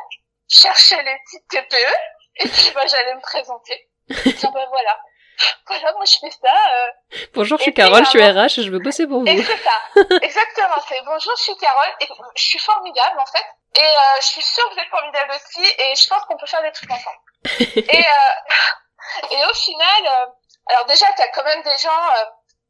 [0.47, 1.93] cherchais les petites TPE.
[2.37, 3.89] Et puis, bah, j'allais me présenter.
[4.37, 4.97] Tiens, bah, voilà
[5.67, 6.53] voilà, moi je fais ça.
[6.53, 7.17] Euh...
[7.33, 9.27] Bonjour, je suis Carole, je suis RH et je veux bosser pour vous.
[9.27, 10.75] Et c'est ça, exactement.
[10.87, 13.45] C'est bonjour, je suis Carole et je suis formidable en fait.
[13.75, 16.45] Et euh, je suis sûre que vous êtes formidable aussi et je pense qu'on peut
[16.45, 17.17] faire des trucs ensemble.
[17.75, 20.25] et, euh, et au final, euh,
[20.67, 22.25] alors déjà, t'as quand même des gens euh,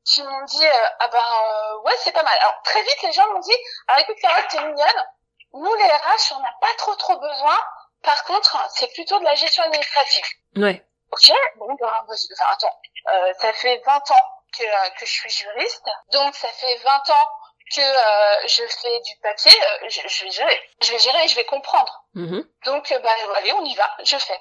[0.05, 2.37] qui m'ont dit, euh, ah ben ouais, c'est pas mal.
[2.39, 3.55] Alors très vite, les gens m'ont dit,
[3.87, 5.05] alors écoute Carole, t'es mignonne.
[5.53, 7.57] Nous les RH, on n'a pas trop trop besoin.
[8.01, 10.25] Par contre, c'est plutôt de la gestion administrative.
[10.57, 10.83] Ouais.
[11.13, 12.75] Ok, bon, ben, enfin, attends,
[13.13, 17.09] euh, ça fait 20 ans que, euh, que je suis juriste, donc ça fait 20
[17.11, 17.27] ans
[17.75, 21.27] que euh, je fais du papier, euh, je, je, vais gérer, je vais gérer et
[21.27, 22.03] je vais comprendre.
[22.15, 22.45] Mm-hmm.
[22.65, 24.39] Donc, bah, allez, on y va, je fais.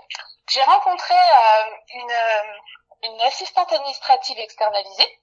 [0.48, 1.14] J'ai rencontré
[1.94, 5.20] une, une assistante administrative externalisée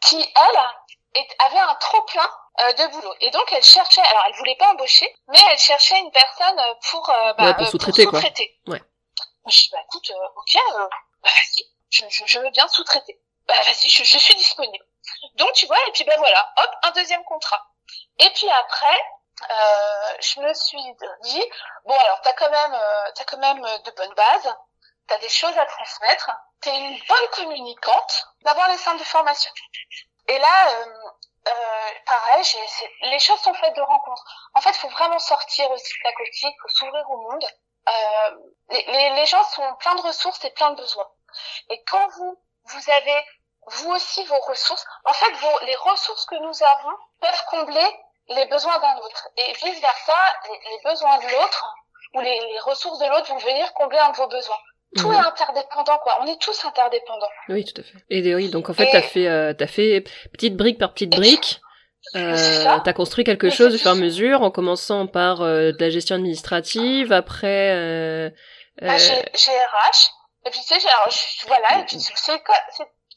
[0.00, 2.28] qui, elle, avait un trop plein
[2.72, 3.14] de boulot.
[3.20, 7.06] Et donc, elle cherchait, alors elle voulait pas embaucher, mais elle cherchait une personne pour,
[7.06, 8.20] bah, ouais, pour sous-traiter, quoi.
[8.66, 8.80] Ouais.
[9.46, 10.88] Je dis, bah écoute, euh, ok, euh,
[11.22, 13.20] bah vas-y, je, je, je, veux bien sous-traiter.
[13.46, 14.84] Bah vas-y, je, je, suis disponible.
[15.34, 17.66] Donc tu vois, et puis ben voilà, hop, un deuxième contrat.
[18.18, 19.02] Et puis après,
[19.50, 20.82] euh, je me suis
[21.22, 21.44] dit,
[21.84, 24.54] bon alors t'as quand même, euh, t'as quand même de bonnes bases,
[25.06, 29.50] t'as des choses à transmettre, t'es une bonne communicante, d'avoir les centres de formation.
[30.28, 30.86] Et là, euh,
[31.48, 32.44] euh, pareil,
[33.02, 34.24] les choses sont faites de rencontres.
[34.54, 37.44] En fait, il faut vraiment sortir aussi de la coquille, faut s'ouvrir au monde.
[37.90, 38.36] Euh,
[38.70, 41.08] les, les, les, gens sont pleins de ressources et plein de besoins.
[41.70, 43.24] Et quand vous, vous avez
[43.66, 47.86] vous aussi vos ressources, en fait, vos, les ressources que nous avons peuvent combler
[48.28, 49.28] les besoins d'un autre.
[49.36, 50.14] Et vice versa,
[50.48, 51.74] les, les besoins de l'autre
[52.14, 54.58] ou les, les, ressources de l'autre vont venir combler un de vos besoins.
[54.96, 56.18] Tout est interdépendant, quoi.
[56.20, 57.28] On est tous interdépendants.
[57.48, 57.98] Oui, tout à fait.
[58.08, 61.60] Et oui, donc en fait, t'as fait, euh, t'as fait petite brique par petite brique.
[62.16, 65.76] Euh, t'as construit quelque chose au fur et à mesure, en commençant par euh, de
[65.80, 67.72] la gestion administrative, après.
[67.74, 68.30] Euh,
[68.80, 70.10] bah, j'ai RH,
[70.46, 71.14] et puis tu sais, alors,
[71.46, 72.32] voilà, et puis c'est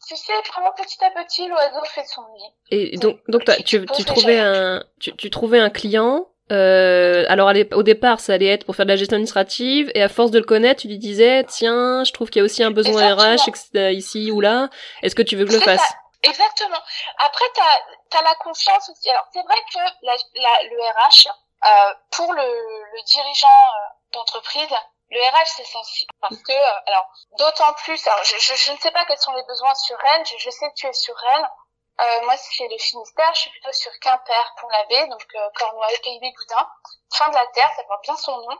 [0.06, 2.52] tu sais, vraiment petit à petit, l'oiseau fait son nid.
[2.72, 6.28] Et donc, donc tu, tu trouvais un, tu, tu trouvais un client.
[6.52, 10.10] Euh, alors au départ, ça allait être pour faire de la gestion administrative, et à
[10.10, 12.72] force de le connaître, tu lui disais, tiens, je trouve qu'il y a aussi un
[12.72, 13.50] besoin RH
[13.94, 14.70] ici ou là.
[15.02, 15.94] Est-ce que tu veux que je le fasse?
[16.24, 16.82] Exactement.
[17.18, 17.62] Après, tu
[18.18, 19.10] as, la confiance aussi.
[19.10, 21.28] Alors, c'est vrai que la, la, le RH,
[21.66, 24.70] euh, pour le, le dirigeant euh, d'entreprise,
[25.10, 26.12] le RH, c'est sensible.
[26.22, 29.34] Parce que, euh, alors, d'autant plus, alors, je, je, je, ne sais pas quels sont
[29.34, 31.50] les besoins sur Rennes, je, je sais que tu es sur Rennes.
[32.02, 35.50] Euh, moi, c'est le Finistère, je suis plutôt sur Quimper, pour la baie, donc euh,
[35.56, 36.68] Cornouailles, Pays Boudin.
[37.14, 38.58] Fin de la Terre, ça porte bien son nom.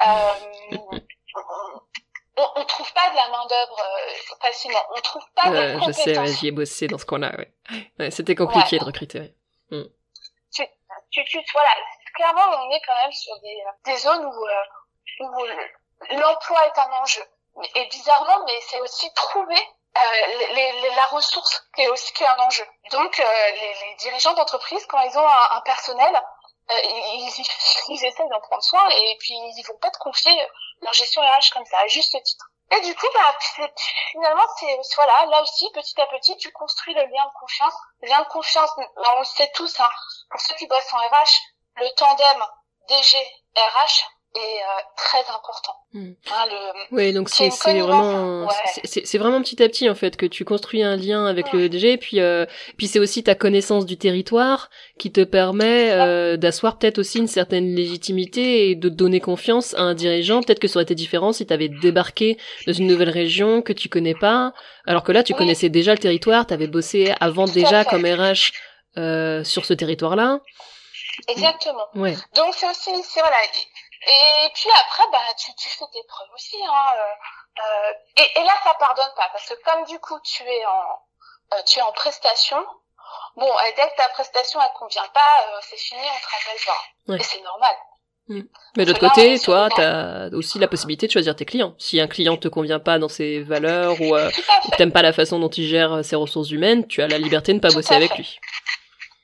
[2.40, 4.84] Euh, on, on trouve pas de la main d'œuvre euh, facilement.
[4.96, 5.86] On trouve pas de compétences.
[5.86, 7.32] Je sais, ouais, j'y ai bossé dans ce coin-là.
[7.36, 7.52] Ouais.
[7.98, 9.34] ouais C'était compliqué de recruter.
[9.70, 9.84] Mm.
[10.52, 10.66] Tu,
[11.10, 11.70] tu, tu, voilà,
[12.14, 17.02] clairement, on est quand même sur des, des zones où, euh, où l'emploi est un
[17.02, 17.22] enjeu.
[17.74, 19.58] Et bizarrement, mais c'est aussi trouver
[19.96, 22.64] euh, les, les, la ressource qui est aussi qui est un enjeu.
[22.92, 26.14] Donc, euh, les, les, dirigeants d'entreprise, quand ils ont un, un personnel,
[26.70, 30.30] euh, ils, ils, ils essayent d'en prendre soin et puis ils vont pas te confier
[30.92, 32.46] gestion comme ça, à juste titre.
[32.72, 33.36] Et du coup, bah,
[34.12, 37.74] finalement, c'est voilà, là aussi, petit à petit, tu construis le lien de confiance.
[38.02, 39.88] Le lien de confiance, on le sait tous, hein,
[40.30, 41.40] pour ceux qui bossent en RH,
[41.76, 42.44] le tandem
[42.88, 45.72] DG-RH, est euh, très important.
[45.92, 46.12] Hmm.
[46.30, 46.96] Hein, le...
[46.96, 48.48] Oui, donc c'est vraiment
[48.84, 51.96] c'est vraiment petit à petit en fait que tu construis un lien avec le DG,
[51.96, 56.98] puis euh, puis c'est aussi ta connaissance du territoire qui te permet euh, d'asseoir peut-être
[56.98, 60.42] aussi une certaine légitimité et de donner confiance à un dirigeant.
[60.42, 63.72] Peut-être que ça aurait été différent si tu avais débarqué dans une nouvelle région que
[63.72, 64.52] tu connais pas,
[64.86, 68.52] alors que là tu connaissais déjà le territoire, tu avais bossé avant déjà comme RH
[68.96, 70.40] euh, sur ce territoire-là.
[71.28, 71.86] Exactement.
[71.94, 72.16] Ouais.
[72.34, 73.36] Donc c'est aussi c'est voilà
[74.06, 76.56] et puis après, bah, tu, tu fais tes preuves aussi.
[76.64, 80.42] Hein, euh, euh et, et, là, ça pardonne pas parce que comme du coup tu
[80.42, 81.00] es en
[81.52, 82.64] euh, tu es en prestation,
[83.36, 87.16] bon, dès que ta prestation elle convient pas, euh, c'est fini, on te rappelle pas.
[87.16, 87.74] Et c'est normal.
[88.28, 88.42] Mm.
[88.76, 91.74] Mais de l'autre côté, toi, tu as aussi la possibilité de choisir tes clients.
[91.78, 94.30] Si un client te convient pas dans ses valeurs ou, euh,
[94.78, 97.56] t'aimes pas la façon dont il gère ses ressources humaines, tu as la liberté de
[97.56, 98.38] ne pas bosser avec lui.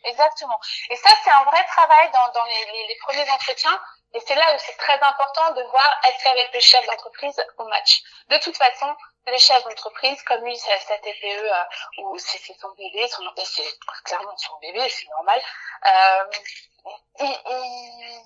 [0.04, 0.58] Exactement.
[0.90, 3.78] Et ça, c'est un vrai travail dans, dans les, les, les premiers entretiens.
[4.14, 7.64] Et c'est là où c'est très important de voir est-ce qu'avec le chef d'entreprise au
[7.64, 8.02] match.
[8.28, 8.86] De toute façon,
[9.26, 11.62] le chef d'entreprise, comme lui, c'est sa TPE euh,
[12.04, 15.40] ou c'est son bébé, son c'est clairement son bébé, c'est normal.
[15.86, 16.24] Euh,
[17.20, 18.22] il, il,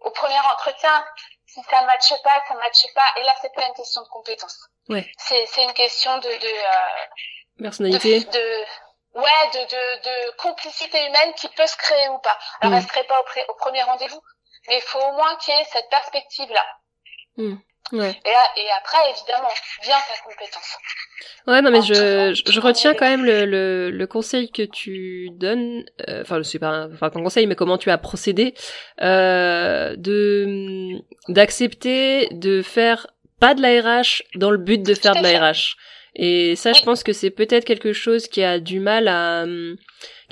[0.00, 1.04] au premier entretien,
[1.46, 3.20] si ça ne matche pas, ça ne matche pas.
[3.20, 4.58] Et là, c'est pas une question de compétence.
[4.88, 5.10] Ouais.
[5.18, 8.20] C'est c'est une question de de euh, personnalité.
[8.20, 8.64] De, de,
[9.14, 12.38] ouais, de, de de complicité humaine qui peut se créer ou pas.
[12.60, 12.76] Alors, mm.
[12.76, 14.22] elle se crée pas au, au premier rendez-vous,
[14.68, 16.64] mais il faut au moins qu'il y ait cette perspective là.
[17.36, 17.56] Mm.
[17.92, 18.18] Ouais.
[18.24, 19.50] Et, et, après, évidemment,
[19.82, 20.78] vient ta compétence.
[21.46, 25.84] Ouais, non, mais je, je, retiens quand même le, le, le, conseil que tu donnes,
[26.08, 28.54] euh, enfin, je sais pas, enfin, ton conseil, mais comment tu as procédé,
[29.02, 30.94] euh, de,
[31.28, 33.06] d'accepter de faire
[33.38, 35.76] pas de la RH dans le but de faire de la RH.
[36.16, 39.44] Et ça, je pense que c'est peut-être quelque chose qui a du mal à,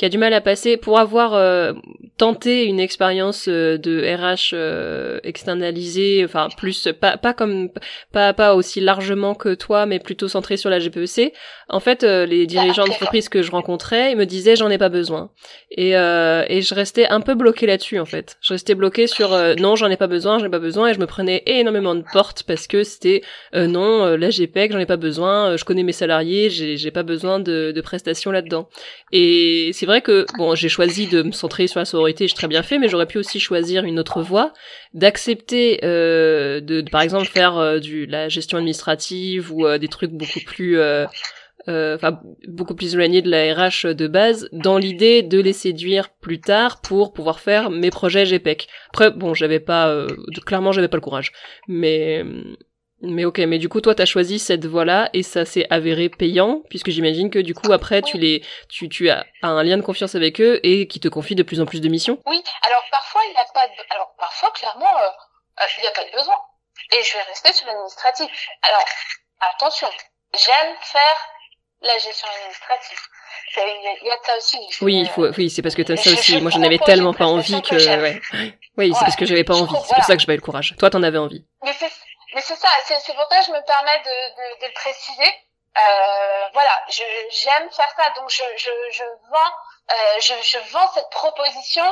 [0.02, 1.74] qui a du mal à passer pour avoir euh,
[2.16, 7.68] tenté une expérience euh, de RH euh, externalisée, enfin plus pas pas comme
[8.10, 11.32] pas pas aussi largement que toi, mais plutôt centré sur la GPEC.
[11.68, 15.30] En fait, les dirigeants d'entreprise que je rencontrais, ils me disaient j'en ai pas besoin,
[15.70, 18.36] et et je restais un peu bloqué là-dessus en fait.
[18.42, 20.98] Je restais bloqué sur non j'en ai pas besoin, j'en ai pas besoin, et je
[20.98, 23.22] me prenais énormément de portes parce que c'était
[23.54, 27.38] non la GPEC j'en ai pas besoin, je connais mes salariés, j'ai j'ai pas besoin
[27.38, 28.68] de, de prestations là-dedans.
[29.12, 32.48] Et c'est vrai que bon, j'ai choisi de me centrer sur la sororité, j'ai très
[32.48, 34.52] bien fait, mais j'aurais pu aussi choisir une autre voie,
[34.94, 40.12] d'accepter euh, de, par exemple faire euh, du la gestion administrative ou euh, des trucs
[40.12, 41.06] beaucoup plus euh,
[41.68, 46.40] enfin beaucoup plus éloignés de la RH de base, dans l'idée de les séduire plus
[46.40, 48.66] tard pour pouvoir faire mes projets GPEC.
[48.88, 50.06] Après, bon, j'avais pas,
[50.44, 51.30] clairement, j'avais pas le courage,
[51.68, 52.24] mais
[53.02, 56.62] mais ok, mais du coup, toi, t'as choisi cette voie-là et ça s'est avéré payant,
[56.70, 60.14] puisque j'imagine que du coup, après, tu les, tu, tu as un lien de confiance
[60.14, 62.18] avec eux et qui te confient de plus en plus de missions.
[62.26, 65.08] Oui, alors parfois, il n'y a pas de, alors parfois, clairement, euh,
[65.60, 66.36] euh, il n'y a pas de besoin.
[66.92, 68.30] Et je vais rester sur l'administratif.
[68.62, 68.84] Alors,
[69.54, 69.88] attention,
[70.34, 71.28] j'aime faire
[71.82, 72.98] la gestion administrative.
[73.56, 74.58] Il y, a de ça aussi.
[74.80, 76.40] Oui, il faut, oui, c'est parce que t'as ça aussi.
[76.40, 78.20] Moi, j'en avais tellement pas envie que, ouais.
[78.78, 79.74] Oui, c'est parce que j'avais pas envie.
[79.86, 80.74] C'est pour ça que eu le courage.
[80.78, 81.44] Toi, t'en avais envie.
[81.64, 81.72] Mais
[82.34, 85.32] mais c'est ça, c'est pour ça que je me permets de, de, de le préciser.
[85.74, 89.52] Euh, voilà, j'aime faire ça, donc je, je, je vends,
[89.90, 91.84] euh, je, je, vends cette proposition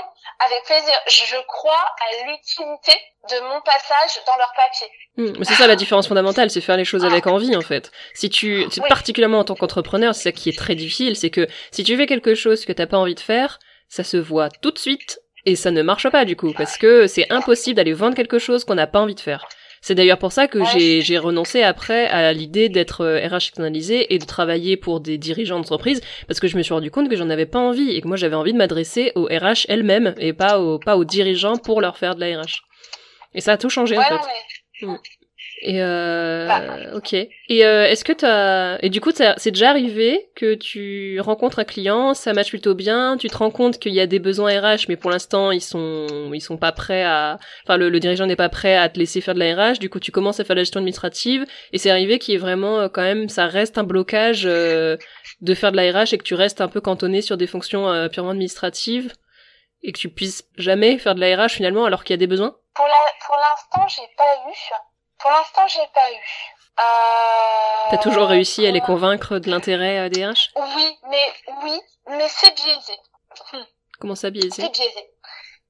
[0.45, 0.93] avec plaisir.
[1.09, 2.93] Je, crois à l'utilité
[3.31, 4.87] de mon passage dans leur papier.
[5.17, 7.91] Mmh, c'est ça la différence fondamentale, c'est faire les choses avec envie en fait.
[8.13, 11.83] Si tu, particulièrement en tant qu'entrepreneur, c'est ça qui est très difficile, c'est que si
[11.83, 14.79] tu fais quelque chose que t'as pas envie de faire, ça se voit tout de
[14.79, 18.39] suite et ça ne marche pas du coup parce que c'est impossible d'aller vendre quelque
[18.39, 19.49] chose qu'on n'a pas envie de faire.
[19.83, 24.19] C'est d'ailleurs pour ça que j'ai renoncé après à l'idée d'être RH euh, externalisé et
[24.19, 27.31] de travailler pour des dirigeants d'entreprise parce que je me suis rendu compte que j'en
[27.31, 30.61] avais pas envie et que moi j'avais envie de m'adresser aux RH elles-mêmes et pas
[30.61, 32.63] aux, pas aux dirigeants pour leur faire de la RH.
[33.35, 34.87] Et ça a tout changé en fait.
[35.63, 36.63] Et euh, bah.
[36.95, 37.13] ok.
[37.13, 37.29] Et
[37.67, 42.15] euh, est-ce que t'as et du coup c'est déjà arrivé que tu rencontres un client,
[42.15, 44.97] ça match plutôt bien, tu te rends compte qu'il y a des besoins RH, mais
[44.97, 48.77] pour l'instant ils sont ils sont pas prêts à, enfin le, dirigeant n'est pas prêt
[48.77, 49.81] à te laisser faire de la RH.
[49.81, 52.37] Du coup tu commences à faire de la gestion administrative et c'est arrivé qu'il y
[52.37, 54.97] ait vraiment euh, quand même ça reste un blocage euh,
[55.43, 57.87] de faire de la RH et que tu restes un peu cantonné sur des fonctions
[57.89, 59.13] euh, purement administratives
[59.83, 62.27] et que tu puisses jamais faire de la RH finalement alors qu'il y a des
[62.27, 62.57] besoins?
[62.75, 64.55] Pour la pour l'instant j'ai pas eu
[65.21, 66.17] pour l'instant, j'ai pas eu.
[66.79, 67.91] Euh...
[67.91, 72.29] T'as toujours réussi à les convaincre de l'intérêt euh, des RH Oui, mais oui, mais
[72.29, 72.99] c'est biaisé.
[74.01, 74.63] Comment ça biaisé?
[74.63, 75.11] C'est biaisé.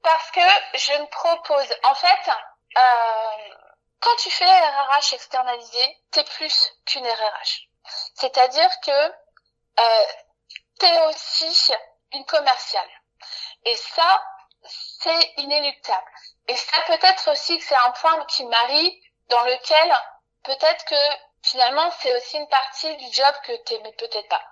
[0.03, 0.41] Parce que
[0.75, 2.31] je ne propose, en fait,
[2.77, 3.55] euh,
[4.01, 7.69] quand tu fais RRH externalisé, t'es plus qu'une RRH.
[8.15, 10.05] C'est-à-dire que euh,
[10.79, 11.73] t'es aussi
[12.13, 12.89] une commerciale.
[13.65, 14.23] Et ça,
[14.65, 16.07] c'est inéluctable.
[16.49, 19.93] Et ça peut être aussi que c'est un point qui marie dans lequel
[20.43, 24.43] peut-être que finalement c'est aussi une partie du job que t'aimais peut-être pas.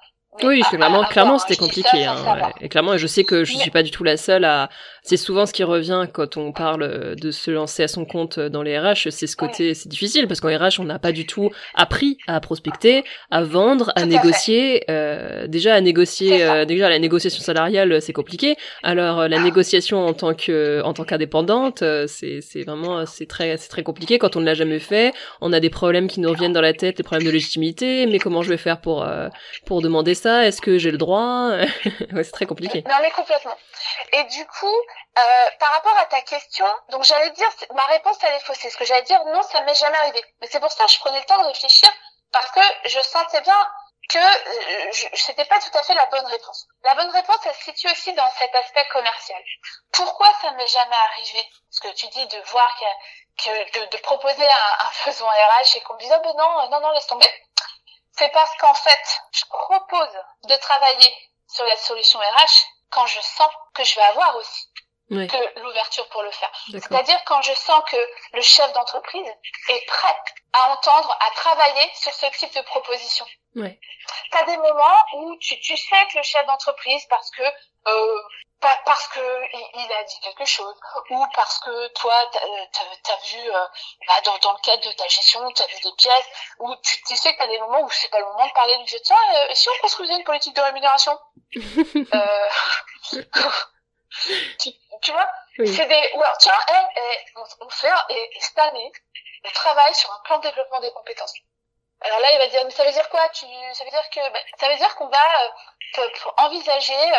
[0.44, 2.04] Oui, clairement, clairement, c'était compliqué.
[2.04, 2.16] hein,
[2.60, 4.68] Et clairement, je sais que je suis pas du tout la seule à.
[5.02, 8.62] C'est souvent ce qui revient quand on parle de se lancer à son compte dans
[8.62, 9.10] les RH.
[9.10, 12.38] C'est ce côté, c'est difficile parce qu'en RH, on n'a pas du tout appris à
[12.40, 14.84] prospecter, à vendre, à négocier.
[14.90, 18.56] Euh, déjà, à négocier, euh, déjà la négociation salariale, c'est compliqué.
[18.82, 19.42] Alors, euh, la ah.
[19.42, 23.82] négociation en tant que, en tant qu'indépendante, euh, c'est, c'est vraiment, c'est très, c'est très
[23.82, 25.14] compliqué quand on ne l'a jamais fait.
[25.40, 28.06] On a des problèmes qui nous reviennent dans la tête, des problèmes de légitimité.
[28.06, 29.06] Mais comment je vais faire pour,
[29.64, 30.44] pour demander ça?
[30.44, 31.50] Est-ce que j'ai le droit
[32.12, 32.84] ouais, C'est très compliqué.
[32.88, 33.56] Non, mais complètement.
[34.12, 34.66] Et du coup,
[35.18, 38.70] euh, par rapport à ta question, donc j'allais dire, ma réponse elle est faussée.
[38.70, 40.22] Ce que j'allais dire, non, ça m'est jamais arrivé.
[40.40, 41.90] Mais c'est pour ça que je prenais le temps de réfléchir
[42.32, 43.68] parce que je sentais bien
[44.08, 46.66] que euh, c'était pas tout à fait la bonne réponse.
[46.82, 49.42] La bonne réponse, elle se situe aussi dans cet aspect commercial.
[49.92, 51.46] Pourquoi ça m'est jamais arrivé?
[51.70, 52.74] Ce que tu dis de voir
[53.38, 56.70] que, que de, proposer un, un besoin RH et qu'on me dise oh ben non,
[56.70, 57.26] non, non, laisse tomber
[58.18, 61.14] c'est parce qu'en fait, je propose de travailler
[61.46, 64.68] sur la solution RH quand je sens que je vais avoir aussi
[65.10, 66.50] que l'ouverture pour le faire.
[66.70, 67.96] C'est-à-dire quand je sens que
[68.34, 69.26] le chef d'entreprise
[69.70, 70.16] est prêt
[70.52, 73.24] à entendre, à travailler sur ce type de proposition.
[74.30, 77.42] Tu as des moments où tu, tu sais que le chef d'entreprise, parce que
[77.86, 78.22] euh,
[78.60, 79.20] pas parce que
[79.74, 80.74] il, a dit quelque chose
[81.10, 83.66] ou parce que toi t'as as, vu euh,
[84.06, 86.28] bah, dans, dans le cadre de ta gestion t'as vu des pièces
[86.58, 88.76] ou tu, tu sais que t'as des moments où c'est pas le moment de parler
[88.78, 91.18] du jeu tiens euh, si on construisait une politique de rémunération.
[92.14, 92.48] Euh,
[94.58, 94.70] tu,
[95.02, 98.92] tu, vois c'est des ou alors tiens eh, eh, on, fait et, cette année
[99.44, 101.34] on travaille sur un plan de développement des compétences.
[102.00, 103.28] Alors là il va dire mais ça veut dire quoi?
[103.30, 105.24] Tu ça veut dire que bah, ça veut dire qu'on va
[105.98, 107.12] euh, envisager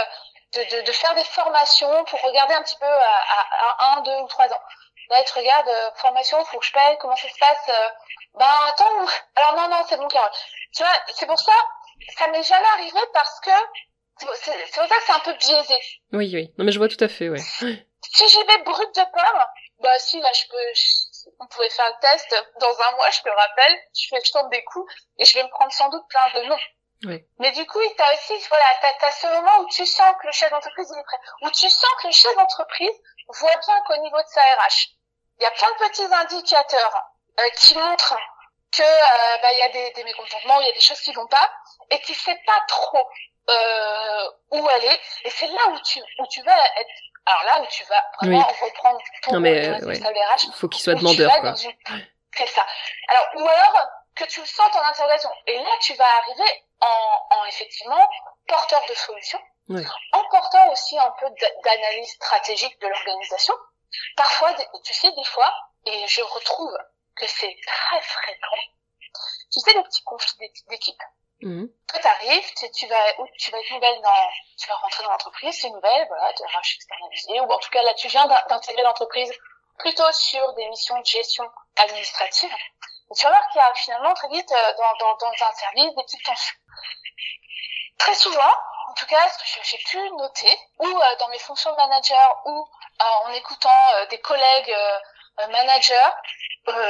[0.54, 4.16] de, de, de, faire des formations pour regarder un petit peu à, à, un, deux
[4.24, 4.62] ou trois ans.
[5.10, 7.89] Là, tu regardes, euh, formation, faut que je paye, comment ça se passe euh,
[8.36, 10.32] Ben attends, alors non, non, c'est bon, Carole.
[10.76, 11.54] Tu vois, c'est pour ça,
[12.18, 13.52] ça m'est jamais arrivé parce que
[14.20, 15.80] c'est pour ça que c'est un peu biaisé.
[16.12, 16.54] Oui, oui.
[16.58, 17.39] Non, mais je vois tout à fait, ouais.
[17.39, 19.45] Si j'y vais brut de pomme,
[19.80, 22.36] bah si, là, je peux, on pouvait faire le test.
[22.60, 25.43] Dans un mois, je te rappelle, je fais, je tente des coups et je vais
[25.43, 26.60] me prendre sans doute plein de noms.
[27.06, 30.34] Mais du coup, t'as aussi, voilà, t'as as ce moment où tu sens que le
[30.34, 34.18] chef d'entreprise est prêt, où tu sens que le chef d'entreprise voit bien qu'au niveau
[34.18, 34.89] de sa RH,
[35.39, 37.04] il y a plein de petits indicateurs
[37.39, 38.18] euh, qui montrent
[38.76, 41.14] que euh, bah, il y a des, des mécontentements, il y a des choses qui
[41.14, 41.50] vont pas,
[41.89, 43.08] et qui sait pas trop
[43.50, 45.00] euh, où aller.
[45.26, 46.89] Et c'est là où tu où tu vas être.
[47.26, 50.00] Alors là où tu vas vraiment reprendre ton non mais, euh, ouais.
[50.00, 50.52] RH.
[50.56, 51.54] Faut qu'il soit demandeur quoi.
[51.56, 52.66] C'est ça.
[53.08, 53.88] Alors ou alors
[54.20, 55.30] que tu le sens en interrogation.
[55.47, 58.09] Et là tu vas arriver en, en effectivement
[58.47, 61.28] porteur de solutions, en portant aussi un peu
[61.63, 63.53] d'analyse stratégique de l'organisation.
[64.15, 64.53] Parfois,
[64.84, 65.51] tu sais, des fois,
[65.86, 66.78] et je retrouve
[67.15, 68.55] que c'est très fréquent,
[69.51, 71.01] tu sais, les petits conflits d'équipe.
[71.41, 71.67] Mmh.
[71.88, 75.11] Toi, t'arrives, tu, tu vas, ou tu vas être nouvelle dans, tu vas rentrer dans
[75.11, 78.84] l'entreprise, c'est nouvelle, voilà, tu RH externalisé, ou en tout cas, là, tu viens d'intégrer
[78.84, 79.32] l'entreprise
[79.80, 82.53] plutôt sur des missions de gestion administrative.
[83.12, 85.53] Et tu vas voir qu'il y a finalement très vite euh, dans, dans, dans un
[85.53, 86.55] service des petites tensions.
[87.97, 88.53] Très souvent,
[88.89, 92.41] en tout cas, ce que j'ai pu noter, ou euh, dans mes fonctions de manager,
[92.45, 92.68] ou
[93.01, 94.76] euh, en écoutant euh, des collègues
[95.51, 96.10] managers,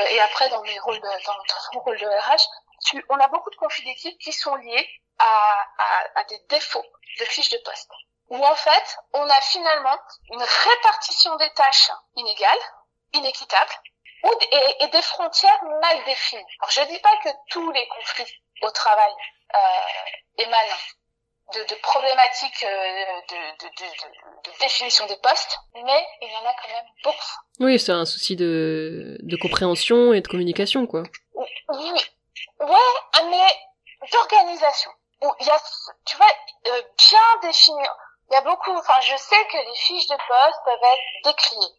[0.09, 1.35] et après dans mes rôles de, dans
[1.73, 2.47] mon rôle de RH,
[2.85, 4.89] tu, on a beaucoup de conflits d'équipe qui sont liés
[5.19, 6.85] à, à, à des défauts
[7.19, 7.89] de fiches de poste.
[8.29, 9.97] Où en fait, on a finalement
[10.31, 12.59] une répartition des tâches inégales,
[13.13, 13.71] inéquitable,
[14.23, 16.43] ou, et, et, des frontières mal définies.
[16.59, 19.11] Alors je dis pas que tous les conflits au travail
[19.55, 20.83] euh, émanent
[21.53, 26.45] de, de problématiques euh, de, de, de, de, définition des postes, mais il y en
[26.45, 27.33] a quand même beaucoup.
[27.59, 31.03] Oui, c'est un souci de, de compréhension et de communication, quoi.
[31.33, 31.91] Oui,
[32.59, 34.91] ouais, mais d'organisation.
[35.21, 35.61] Il y a,
[36.05, 36.31] tu vois,
[36.67, 37.95] euh, bien définir.
[38.29, 41.75] Il y a beaucoup, enfin, je sais que les fiches de poste peuvent être décriées.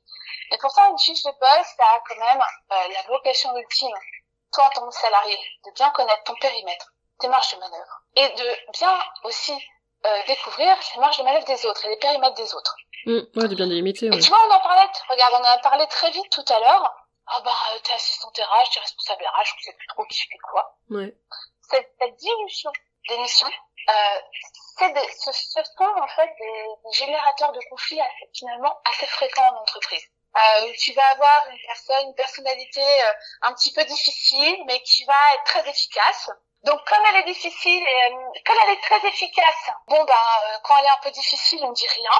[0.50, 2.40] Mais pourtant, une fiche de poste, ça a quand même
[2.72, 3.96] euh, la vocation ultime,
[4.52, 8.28] toi en tant que salarié, de bien connaître ton périmètre, tes marges de manœuvre, et
[8.30, 9.52] de bien aussi
[10.06, 12.76] euh, découvrir les marges de manœuvre des autres et les périmètres des autres.
[13.06, 14.06] Mmh, ouais, de bien délimiter.
[14.06, 16.60] Et tu vois, on en parlait, regarde, on en a parlé très vite tout à
[16.60, 16.94] l'heure.
[17.26, 20.38] Ah bah, euh, t'es assistante RH, t'es responsable RH, on sait plus trop qui fait
[20.50, 20.76] quoi.
[20.90, 21.14] Ouais.
[21.70, 22.72] Cette, cette dilution
[23.08, 23.48] des missions,
[23.88, 24.20] euh,
[24.78, 29.48] c'est ce, ce sont en fait des, des générateurs de conflits assez, finalement assez fréquents
[29.54, 30.02] en entreprise
[30.36, 33.12] euh, tu vas avoir une personne, une personnalité euh,
[33.42, 36.30] un petit peu difficile, mais qui va être très efficace.
[36.62, 40.58] Donc comme elle est difficile, et, euh, comme elle est très efficace, bon ben euh,
[40.62, 42.10] quand elle est un peu difficile, on dit rien,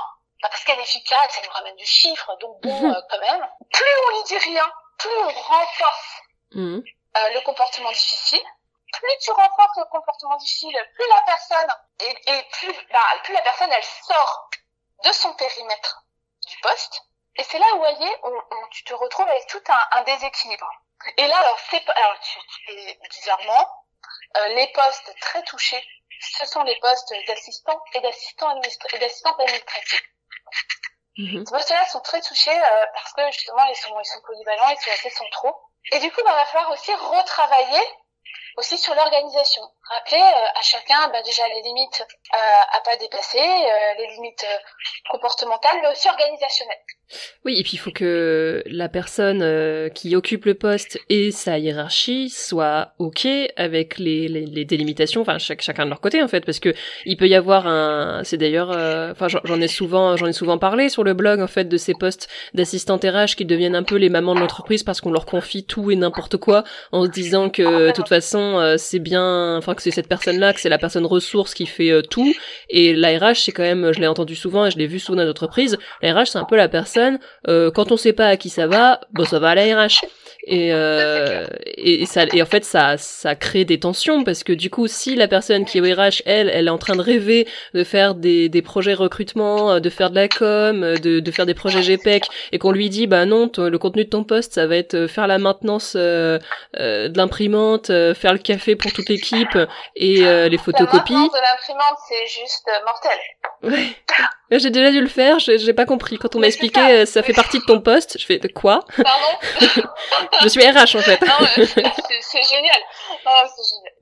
[0.42, 3.02] bah, parce qu'elle est efficace, elle nous ramène du chiffre, donc bon mhm.
[3.10, 3.48] quand même.
[3.72, 6.82] Plus on lui dit rien, plus on renforce mhm.
[7.14, 8.42] le comportement difficile.
[8.92, 13.42] plus tu renforces le comportement difficile, plus la personne et, et plus, bah, plus la
[13.42, 14.50] personne elle sort
[15.04, 16.02] de son périmètre
[16.48, 17.02] du poste.
[17.40, 20.70] Et c'est là où, elle est, on, tu te retrouves avec tout un, un déséquilibre.
[21.16, 23.66] Et là, alors, c'est alors tu, tu, bizarrement,
[24.36, 25.82] euh, les postes très touchés,
[26.20, 28.54] ce sont les postes d'assistants et d'assistants
[29.00, 30.02] d'assistants administratifs.
[31.16, 31.46] Mmh.
[31.46, 34.80] Ces postes-là sont très touchés euh, parce que justement ils sont ils sont polyvalents, ils
[34.82, 35.56] sont assez centraux.
[35.92, 37.86] Et du coup, bah, il va falloir aussi retravailler
[38.58, 39.62] aussi sur l'organisation.
[39.90, 44.46] Rappeler euh, à chacun bah, déjà les limites euh, à pas dépasser, euh, les limites
[45.10, 46.76] comportementales, mais aussi organisationnelles.
[47.44, 52.30] Oui, et puis il faut que la personne qui occupe le poste et sa hiérarchie
[52.30, 53.26] soit ok
[53.56, 56.72] avec les, les, délimitations, enfin chacun de leur côté en fait, parce que
[57.06, 58.68] il peut y avoir un, c'est d'ailleurs,
[59.10, 61.94] enfin j'en ai souvent, j'en ai souvent parlé sur le blog en fait de ces
[61.94, 65.64] postes d'assistante RH qui deviennent un peu les mamans de l'entreprise parce qu'on leur confie
[65.64, 66.62] tout et n'importe quoi
[66.92, 70.60] en se disant que de toute façon c'est bien, enfin que c'est cette personne-là, que
[70.60, 72.32] c'est la personne ressource qui fait tout,
[72.68, 75.16] et la RH c'est quand même, je l'ai entendu souvent et je l'ai vu souvent
[75.16, 77.18] dans l'entreprise, la RH c'est un peu la personne
[77.48, 80.04] euh, quand on sait pas à qui ça va, bon ça va à la RH.
[80.46, 84.70] Et, euh, et, ça, et en fait, ça, ça crée des tensions parce que du
[84.70, 87.46] coup, si la personne qui est au RH, elle, elle est en train de rêver
[87.74, 91.44] de faire des, des projets recrutement, euh, de faire de la com, de, de faire
[91.44, 94.66] des projets GPEC, et qu'on lui dit, bah non, le contenu de ton poste, ça
[94.66, 96.38] va être faire la maintenance euh,
[96.74, 99.58] de l'imprimante, faire le café pour toute l'équipe
[99.96, 101.12] et les photocopies.
[101.12, 103.18] La de l'imprimante, c'est juste mortel.
[103.62, 103.96] Ouais.
[104.58, 106.18] J'ai déjà dû le faire, j'ai pas compris.
[106.18, 107.12] Quand on m'a expliqué, ça.
[107.12, 108.84] ça fait partie de ton poste, je fais de quoi?
[108.96, 109.38] Pardon?
[110.42, 111.20] Je suis RH en fait.
[112.20, 112.80] c'est génial.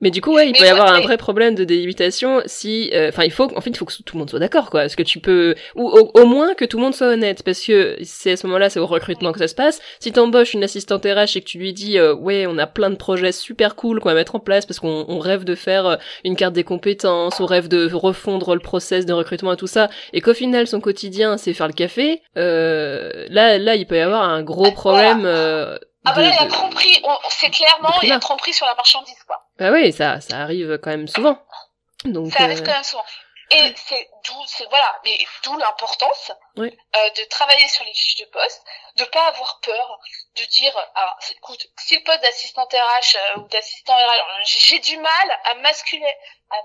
[0.01, 3.09] Mais du coup, ouais, il peut y avoir un vrai problème de délimitation si, euh,
[3.09, 4.85] enfin, il faut, en fait, il faut que tout le monde soit d'accord, quoi.
[4.85, 7.97] Est-ce que tu peux, ou au, moins que tout le monde soit honnête, parce que
[8.03, 9.81] c'est à ce moment-là, c'est au recrutement que ça se passe.
[9.99, 12.89] Si t'embauches une assistante RH et que tu lui dis, euh, ouais, on a plein
[12.89, 15.95] de projets super cool qu'on va mettre en place parce qu'on rêve de faire euh,
[16.23, 19.89] une carte des compétences, on rêve de refondre le process de recrutement et tout ça,
[20.13, 24.23] et qu'au final son quotidien c'est faire le café, là, là, il peut y avoir
[24.23, 25.27] un gros problème.
[26.05, 28.75] Ah bah là, il y a tromperie, c'est clairement, il y a tromperie sur la
[28.75, 29.45] marchandise, quoi.
[29.57, 31.37] Bah oui, ça, ça arrive quand même souvent.
[32.05, 33.05] Donc, ça arrive euh, quand même souvent.
[33.51, 36.77] Et c'est d'où, c'est voilà, mais d'où l'importance oui.
[36.95, 38.63] euh, de travailler sur les fiches de poste,
[38.97, 39.99] de pas avoir peur,
[40.37, 44.97] de dire, ah, écoute, si le poste d'assistant RH euh, ou d'assistant RH, j'ai du
[44.97, 46.15] mal à masculer,
[46.51, 46.57] à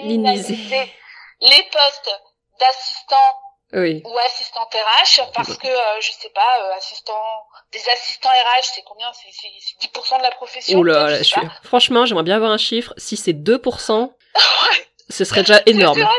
[0.00, 0.94] masculiniser
[1.40, 2.20] les postes
[2.58, 3.38] d'assistant
[3.72, 4.02] oui.
[4.04, 7.22] ou assistant RH parce que euh, je sais pas euh, assistant
[7.72, 9.10] des assistants RH c'est combien?
[9.12, 10.78] C'est c'est 10% de la profession?
[10.78, 11.40] Oula, là, je suis...
[11.64, 12.94] franchement j'aimerais bien avoir un chiffre.
[12.96, 14.12] Si c'est 2%
[15.10, 16.00] ce serait déjà énorme.
[16.00, 16.10] Vrai,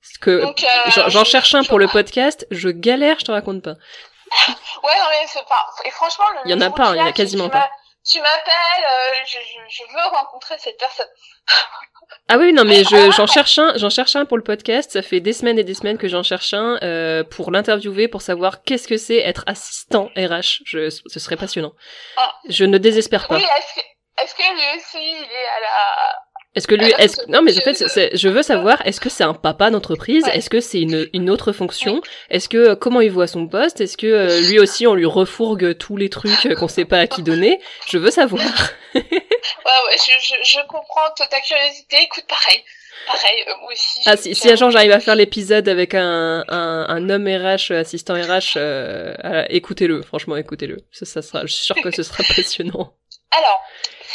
[0.00, 3.74] parce que euh, j'en cherche un pour le podcast je galère je te raconte pas.
[4.82, 7.06] Ouais non mais c'est pas et franchement il y en a pas il y en
[7.06, 7.68] a quasiment pas.
[8.08, 11.08] tu m'appelles, euh, je, je, je, veux rencontrer cette personne.
[12.28, 14.92] ah oui, non, mais je, j'en cherche un, j'en cherche un pour le podcast.
[14.92, 18.22] Ça fait des semaines et des semaines que j'en cherche un euh, pour l'interviewer, pour
[18.22, 20.62] savoir qu'est-ce que c'est être assistant RH.
[20.64, 21.72] Je, ce serait passionnant.
[22.16, 22.34] Ah.
[22.48, 23.36] Je ne désespère pas.
[23.36, 26.16] Oui, est-ce que, est-ce que lui aussi il est à la
[26.56, 29.34] est-ce que lui, est non, mais en fait, je veux savoir, est-ce que c'est un
[29.34, 30.26] papa d'entreprise?
[30.32, 32.00] Est-ce que c'est une, une autre fonction?
[32.30, 33.82] Est-ce que comment il voit son poste?
[33.82, 37.06] Est-ce que euh, lui aussi on lui refourgue tous les trucs qu'on sait pas à
[37.06, 37.60] qui donner?
[37.88, 38.42] Je veux savoir.
[38.94, 41.98] ouais, ouais, je, je, je comprends ta curiosité.
[42.02, 42.64] Écoute, pareil.
[43.06, 44.00] Pareil, euh, moi aussi.
[44.06, 48.14] Ah, si, si jour j'arrive à faire l'épisode avec un, un, un, homme RH, assistant
[48.14, 50.78] RH, euh, écoutez-le, franchement, écoutez-le.
[50.90, 52.94] Ça, ça sera, je suis sûre que ce sera passionnant.
[53.30, 53.60] Alors,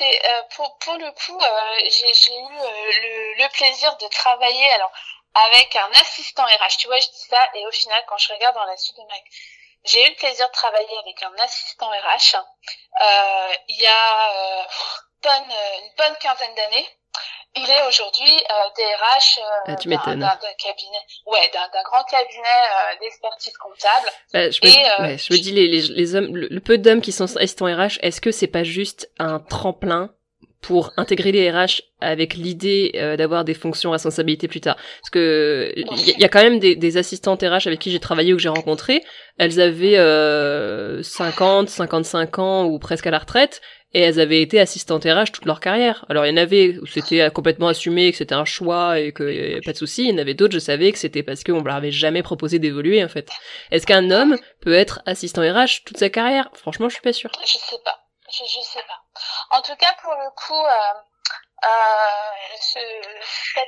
[0.02, 4.72] c'est euh, pour pour le coup, euh, j'ai eu euh, le, le, plaisir de travailler
[4.74, 4.91] alors
[5.49, 6.78] avec un assistant RH.
[6.80, 9.04] Tu vois, je dis ça et au final, quand je regarde dans la suite de
[9.04, 9.16] ma
[9.84, 12.36] j'ai eu le plaisir de travailler avec un assistant RH
[13.68, 14.68] il y a
[15.24, 15.51] bonne,
[15.84, 16.88] une bonne quinzaine d'années.
[17.55, 23.57] Il est aujourd'hui euh, DRH euh, ah, d'un cabinet, ouais, d'un grand cabinet euh, d'expertise
[23.57, 24.09] comptable.
[24.34, 26.78] Bah, je, me, et, euh, ouais, je me dis les, les, les hommes, le, peu
[26.78, 30.11] d'hommes qui sont assistants RH, est-ce que c'est pas juste un tremplin
[30.61, 34.78] pour intégrer les RH avec l'idée euh, d'avoir des fonctions à responsabilité plus tard?
[35.01, 38.32] Parce que il y, a quand même des, des assistantes RH avec qui j'ai travaillé
[38.32, 39.03] ou que j'ai rencontré.
[39.38, 43.61] Elles avaient euh, 50, 55 ans ou presque à la retraite
[43.93, 46.05] et elles avaient été assistantes RH toute leur carrière.
[46.09, 49.27] Alors il y en avait où c'était complètement assumé, que c'était un choix et qu'il
[49.27, 50.03] n'y avait pas de souci.
[50.03, 52.59] Il y en avait d'autres, je savais que c'était parce qu'on leur avait jamais proposé
[52.59, 53.29] d'évoluer en fait.
[53.71, 56.49] Est-ce qu'un homme peut être assistant RH toute sa carrière?
[56.53, 57.31] Franchement, je suis pas sûre.
[57.41, 57.99] Je sais pas.
[58.29, 59.57] Je, je sais pas.
[59.57, 60.99] En tout cas, pour le coup, euh,
[61.63, 62.79] euh, ce,
[63.53, 63.67] cet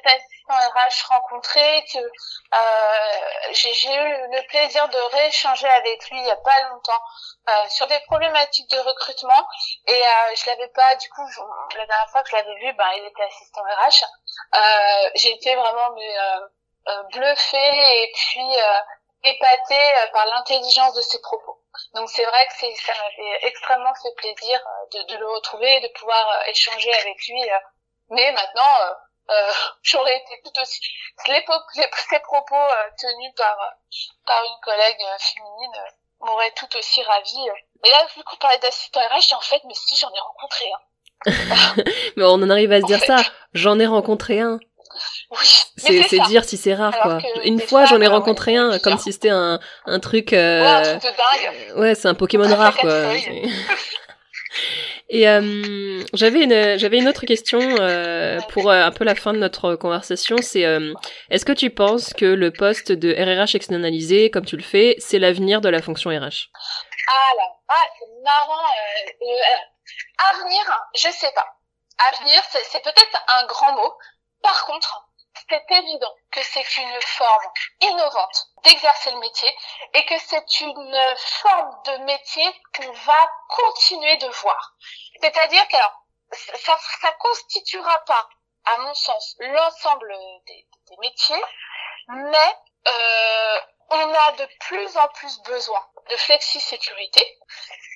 [0.49, 6.31] assistant RH rencontré, que euh, j'ai eu le plaisir de rééchanger avec lui il y
[6.31, 7.01] a pas longtemps
[7.49, 9.47] euh, sur des problématiques de recrutement.
[9.87, 11.27] Et euh, je l'avais pas du coup
[11.75, 14.03] la dernière fois que je l'avais vu ben il était assistant RH
[14.55, 18.49] euh, j'ai été vraiment mais, euh, bluffée et puis
[19.23, 21.61] épatée par l'intelligence de ses propos.
[21.93, 24.59] Donc c'est vrai que c'est ça m'avait extrêmement fait plaisir
[24.91, 27.41] de, de, le retrouver et de pouvoir échanger avec lui
[28.09, 28.95] mais maintenant
[29.29, 29.51] euh,
[29.83, 30.81] j'aurais été tout aussi
[31.27, 31.45] les,
[32.09, 33.57] ces propos euh, tenus par
[34.25, 35.83] par une collègue féminine
[36.21, 37.49] m'aurait tout aussi ravie.
[37.83, 40.65] Mais là, vu qu'on parlait d'assistant RH, j'ai en fait, mais si, j'en ai rencontré
[40.71, 40.79] un.
[42.15, 43.17] mais on en arrive à se dire ça.
[43.53, 44.59] J'en ai rencontré un.
[45.31, 45.47] Oui,
[45.77, 47.17] c'est dire si c'est rare quoi.
[47.45, 50.61] Une fois j'en ai rencontré un comme si c'était un un truc euh...
[50.61, 51.77] ouais, un truc de dingue.
[51.79, 52.91] Ouais, c'est un Pokémon rare quoi.
[55.13, 59.31] Et euh, j'avais une j'avais une autre question euh, pour euh, un peu la fin
[59.31, 60.91] de notre conversation, c'est euh,
[61.29, 65.19] est-ce que tu penses que le poste de RRH externalisé, comme tu le fais, c'est
[65.19, 66.49] l'avenir de la fonction RH
[67.07, 68.65] Ah là, ah c'est marrant.
[68.65, 69.29] Euh,
[70.31, 71.45] avenir, je sais pas.
[72.11, 73.93] Avenir, c'est peut-être un grand mot.
[74.41, 75.09] Par contre,
[75.49, 79.55] c'est évident que c'est une forme innovante d'exercer le métier
[79.93, 84.75] et que c'est une forme de métier qu'on va continuer de voir.
[85.21, 85.77] C'est-à-dire que
[86.57, 88.29] ça, ça constituera pas,
[88.65, 90.13] à mon sens, l'ensemble
[90.47, 90.67] des,
[90.99, 91.43] métiers,
[92.07, 92.55] mais
[92.87, 97.25] euh, on a de plus en plus besoin de flexi-sécurité.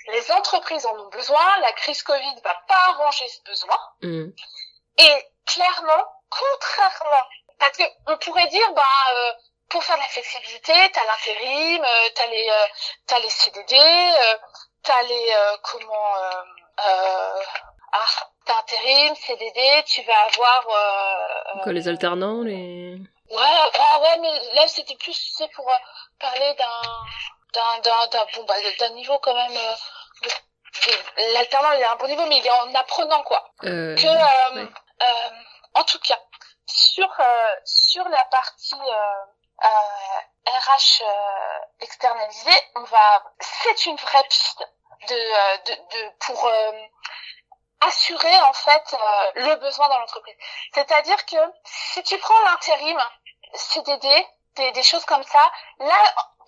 [0.08, 1.60] Les entreprises en ont besoin.
[1.60, 3.78] La crise Covid va pas arranger ce besoin.
[4.02, 4.30] Mmh.
[4.98, 7.26] Et clairement, contrairement,
[7.60, 9.32] parce que on pourrait dire, bah, euh,
[9.70, 12.66] pour faire de la flexibilité, t'as l'intérim, euh, t'as les, euh,
[13.06, 14.38] t'as les CDD, euh,
[14.84, 17.44] t'as les, euh, comment, euh,
[17.92, 18.06] ah,
[18.46, 20.68] t'as intérim, CDD, tu vas avoir.
[21.64, 22.98] Quoi, les alternants, les.
[23.30, 25.70] Ouais, ah ouais, mais là c'était plus, c'est pour
[26.18, 26.82] parler d'un,
[27.54, 29.52] d'un, d'un, d'un, bon, bah, d'un niveau quand même.
[29.52, 33.44] de, l'alternant il a un bon niveau, mais il est en apprenant quoi.
[33.96, 34.68] que, ouais.
[35.80, 36.20] En tout cas,
[36.66, 37.10] sur
[37.66, 38.76] sur la partie
[40.48, 44.68] RH euh, externalisé, on va, c'est une vraie piste
[45.08, 46.72] de, euh, de, de pour euh,
[47.82, 48.96] assurer en fait
[49.36, 50.36] le besoin dans l'entreprise.
[50.74, 52.98] C'est-à-dire que si tu prends l'intérim,
[53.54, 55.96] CDD, des, des choses comme ça, là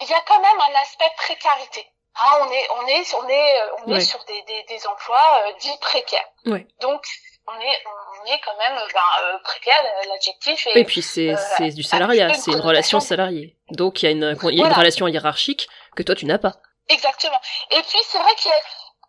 [0.01, 1.91] il y a quand même un aspect précarité.
[2.15, 5.77] Hein, on est on est on est on est sur des, des, des emplois dits
[5.79, 6.27] précaires.
[6.45, 6.67] Ouais.
[6.79, 7.05] Donc
[7.49, 11.71] on est on est quand même ben, euh, précaire l'adjectif et, et puis c'est euh,
[11.71, 13.55] du salariat c'est une relation salariée.
[13.71, 16.37] Donc il y a une il y a une relation hiérarchique que toi tu n'as
[16.37, 16.53] pas.
[16.87, 17.39] Exactement.
[17.71, 18.57] Et puis c'est vrai qu'il y a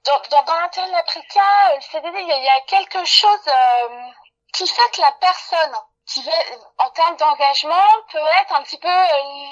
[0.06, 3.88] dans dans, dans précaire le CDD il y, a, il y a quelque chose euh,
[4.54, 5.74] qui fait que la personne
[6.06, 6.32] qui va
[6.78, 8.88] en termes d'engagement peut être un petit peu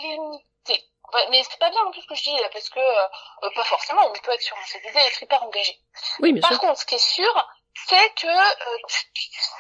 [0.03, 0.85] limitée.
[1.31, 3.65] Mais c'est pas bien non plus ce que je dis là parce que euh, pas
[3.65, 5.79] forcément on peut être sur un CDD et être hyper engagé.
[6.21, 6.61] Oui bien par sûr.
[6.61, 7.49] contre ce qui est sûr
[7.87, 8.77] c'est que euh,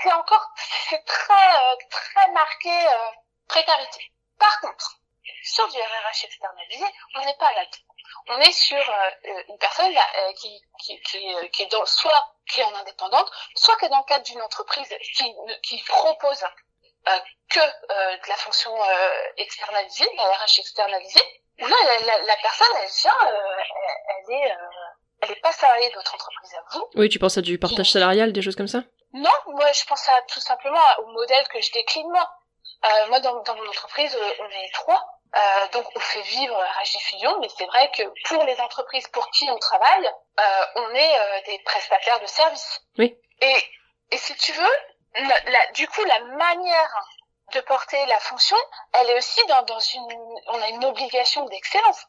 [0.03, 0.51] c'est encore
[0.89, 3.11] c'est très euh, très marqué euh,
[3.47, 4.13] précarité.
[4.39, 4.99] Par contre,
[5.43, 7.65] sur du RRH externalisé, on n'est pas là.
[8.29, 8.83] On est sur
[9.49, 9.95] une personne
[10.37, 13.99] qui, qui, qui, qui, est dans, soit qui est en indépendante, soit qui est dans
[13.99, 16.45] le cadre d'une entreprise qui, qui propose
[17.49, 18.75] que de la fonction
[19.37, 21.43] externalisée, la RH externalisée.
[21.59, 24.57] Là, la, la, la personne, elle vient, elle, elle, est
[25.21, 26.89] elle n'est pas salariée de votre entreprise à vous.
[26.95, 28.83] Oui, tu penses à du partage salarial, des choses comme ça?
[29.13, 32.29] Non, moi je pense à tout simplement au modèle que je décline moi.
[32.85, 35.05] Euh, moi, dans, dans, mon entreprise, euh, on est trois.
[35.35, 39.29] Euh, donc on fait vivre RHD Fusion, mais c'est vrai que pour les entreprises pour
[39.31, 42.81] qui on travaille, euh, on est euh, des prestataires de services.
[42.99, 43.19] Oui.
[43.41, 43.57] Et,
[44.11, 44.73] et si tu veux,
[45.17, 47.05] la, la, du coup, la manière
[47.53, 48.57] de porter la fonction,
[48.95, 52.07] elle est aussi dans, dans une, on a une obligation d'excellence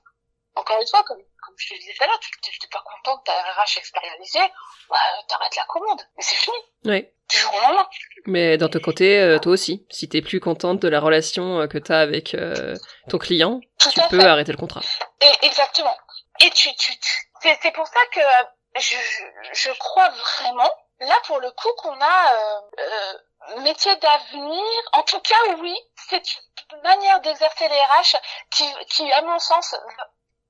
[0.55, 2.83] encore une fois, comme, comme je te le disais tout à l'heure, tu n'es pas
[2.83, 4.51] content de ta RH externalisée,
[4.89, 4.97] bah,
[5.27, 6.57] t'arrêtes la commande, et c'est fini.
[6.85, 7.07] Oui.
[7.29, 7.87] Du jour au lendemain.
[8.25, 11.67] Mais d'un autre côté, euh, toi aussi, si t'es plus contente de la relation euh,
[11.67, 12.75] que t'as avec euh,
[13.07, 14.25] ton client, Tout tu peux fait.
[14.25, 14.81] arrêter le contrat.
[15.21, 15.95] Et, exactement.
[16.41, 17.09] Et tu, tu, tu
[17.61, 18.21] c'est pour ça que
[18.79, 18.95] je,
[19.53, 20.69] je crois vraiment,
[20.99, 22.61] là pour le coup, qu'on a
[23.57, 24.63] métier d'avenir.
[24.93, 25.75] En tout cas, oui,
[26.09, 26.23] c'est
[26.73, 28.15] une manière d'exercer les RH
[28.51, 29.75] qui, qui, à mon sens,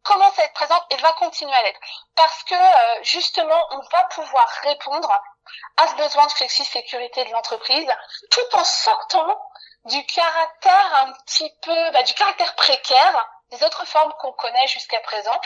[0.03, 1.79] commence à être présente et va continuer à l'être.
[2.15, 5.11] Parce que euh, justement, on va pouvoir répondre
[5.77, 7.89] à ce besoin de flexi-sécurité de l'entreprise
[8.31, 9.39] tout en sortant
[9.85, 14.99] du caractère un petit peu, bah, du caractère précaire des autres formes qu'on connaît jusqu'à
[14.99, 15.39] présent,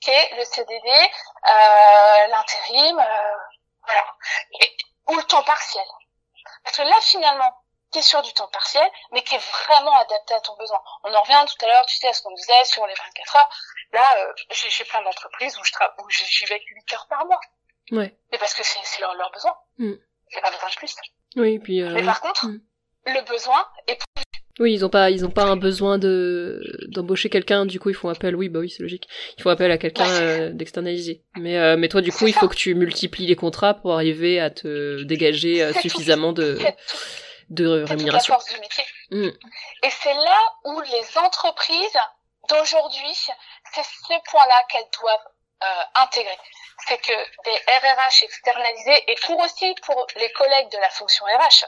[0.00, 3.36] qui est le CDD, euh, l'intérim, euh,
[3.82, 4.06] voilà,
[5.08, 5.84] ou le temps partiel.
[6.64, 7.52] Parce que là, finalement,
[7.90, 10.80] qui est sur du temps partiel, mais qui est vraiment adapté à ton besoin.
[11.04, 13.36] On en revient tout à l'heure, tu sais, à ce qu'on disait sur les 24
[13.36, 13.50] heures.
[13.92, 17.40] Là, euh, j'ai plein d'entreprises où je travaille, où j'y vais 8 heures par mois.
[17.90, 18.14] Ouais.
[18.30, 19.54] Mais parce que c'est leur, leur besoin.
[19.78, 19.94] Mm.
[20.32, 20.94] J'ai pas besoin de plus.
[21.36, 21.82] Oui, puis.
[21.82, 22.60] Euh, mais par contre, mm.
[23.06, 23.98] le besoin est
[24.58, 27.64] oui, ils ont pas, ils ont pas un besoin de d'embaucher quelqu'un.
[27.64, 28.36] Du coup, ils font appel.
[28.36, 29.08] Oui, bah oui, c'est logique.
[29.38, 31.22] Ils font appel à quelqu'un euh, d'externaliser.
[31.38, 34.38] Mais euh, mais toi, du coup, il faut que tu multiplies les contrats pour arriver
[34.38, 36.58] à te dégager suffisamment de
[37.50, 38.34] de rémunération.
[38.34, 38.84] La force du métier.
[39.10, 39.28] Mm.
[39.82, 41.98] Et c'est là où les entreprises
[42.48, 43.14] d'aujourd'hui,
[43.72, 45.28] c'est ce point-là qu'elles doivent
[45.96, 46.38] intégrer.
[46.88, 47.12] C'est que
[47.44, 51.66] des RRH externalisés et pour aussi pour les collègues de la fonction RH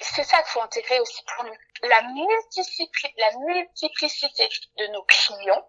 [0.00, 1.54] c'est ça qu'il faut intégrer aussi pour nous.
[1.82, 5.66] La, multiplicité, la multiplicité de nos clients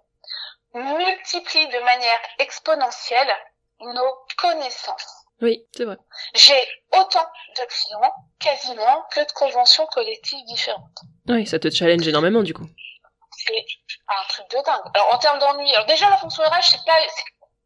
[0.73, 3.33] multiplie de manière exponentielle
[3.79, 5.18] nos connaissances.
[5.41, 5.97] Oui, c'est vrai.
[6.33, 7.25] J'ai autant
[7.57, 10.99] de clients quasiment que de conventions collectives différentes.
[11.27, 12.67] Oui, ça te challenge énormément du coup.
[13.31, 13.65] C'est
[14.07, 14.91] un truc de dingue.
[14.93, 16.97] Alors en termes d'ennui, alors déjà la fonction RH, c'est pas,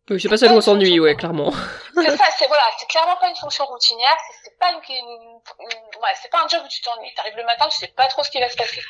[0.10, 1.52] oui, c'est pas ça où on s'ennuie, ouais, clairement.
[1.96, 6.30] C'est ça, c'est voilà, c'est clairement pas une fonction routinière, c'est pas une, ouais, c'est
[6.30, 7.14] pas un job où tu t'ennuies.
[7.16, 8.82] T'arrives le matin, tu sais pas trop ce qui va se passer.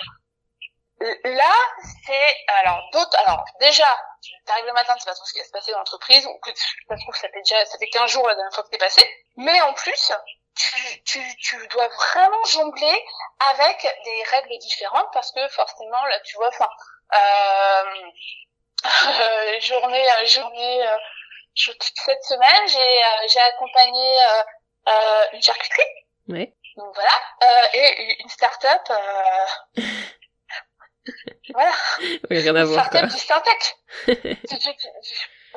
[1.23, 1.53] Là,
[2.05, 3.17] c'est alors d'autres.
[3.25, 3.87] Alors déjà,
[4.45, 6.39] t'arrives le matin, tu sais pas trop ce qui va se passer dans l'entreprise, ou
[6.39, 8.77] que ça trouve ça fait déjà ça fait 15 jours la dernière fois que t'es
[8.77, 9.01] passé.
[9.37, 10.11] Mais en plus,
[10.55, 13.05] tu, tu, tu dois vraiment jongler
[13.51, 16.69] avec des règles différentes parce que forcément là, tu vois, enfin.
[17.13, 18.11] Euh,
[18.85, 20.97] euh, journée euh, journée euh,
[21.55, 24.17] cette semaine j'ai euh, j'ai accompagné
[25.33, 25.83] une charcuterie
[26.27, 26.53] oui.
[26.75, 28.81] donc voilà et une start-up
[31.53, 31.71] voilà
[32.29, 33.17] oui, rien à voir start-up du
[34.07, 34.15] je,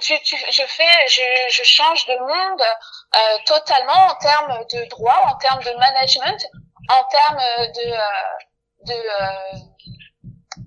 [0.01, 2.63] je, fais je, je change de monde
[3.15, 6.47] euh, totalement en termes de droit en termes de management
[6.89, 7.43] en termes
[7.75, 7.97] de
[8.87, 9.77] de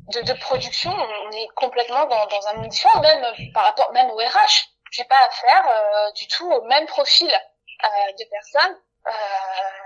[0.09, 3.23] de, de, production, on est complètement dans, dans, un monde différent, même
[3.53, 4.69] par rapport même au RH.
[4.91, 8.77] J'ai pas affaire euh, du tout au même profil euh, de personnes.
[9.07, 9.11] Euh,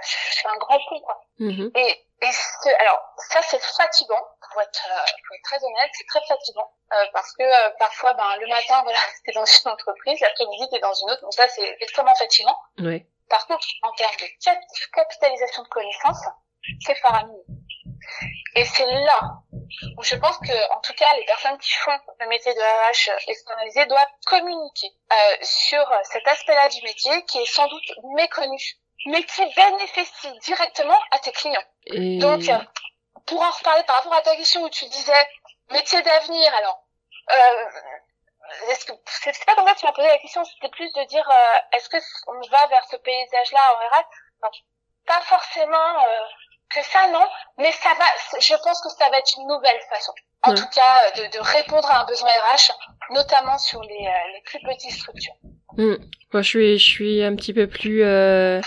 [0.01, 1.21] fais un grand pont, quoi.
[1.39, 1.77] Mm-hmm.
[1.77, 2.99] Et, et alors
[3.29, 4.21] ça c'est fatigant,
[4.51, 8.13] pour être, euh, pour être très honnête, c'est très fatigant euh, parce que euh, parfois,
[8.13, 11.47] ben le matin, voilà, t'es dans une entreprise, l'après-midi t'es dans une autre, donc ça
[11.47, 12.57] c'est extrêmement fatigant.
[12.79, 13.07] Ouais.
[13.29, 16.25] Par contre, en termes de capitalisation de connaissances,
[16.85, 17.43] c'est faramineux.
[18.55, 19.19] Et c'est là
[19.97, 23.09] où je pense que, en tout cas, les personnes qui font le métier de RH
[23.27, 29.23] externalisé doivent communiquer euh, sur cet aspect-là du métier qui est sans doute méconnu, mais
[29.23, 31.63] qui bénéficie directement à tes clients.
[32.19, 32.57] Donc, euh,
[33.25, 35.27] pour en reparler par rapport à ta question où tu disais
[35.71, 36.83] métier d'avenir, alors,
[37.31, 40.91] euh, est-ce que c'est pas comme ça que tu m'as posé la question, c'était plus
[40.93, 41.97] de dire euh, est-ce que
[42.27, 44.51] on va vers ce paysage-là en RH
[45.05, 46.03] Pas forcément
[46.73, 47.25] que ça, non.
[47.57, 50.13] Mais ça va, je pense que ça va être une nouvelle façon.
[50.45, 52.71] En tout cas, de, de, répondre à un besoin RH,
[53.11, 55.35] notamment sur les, euh, les plus petites structures.
[55.77, 55.95] Hmm.
[56.33, 58.59] Moi, je suis, je suis un petit peu plus, euh...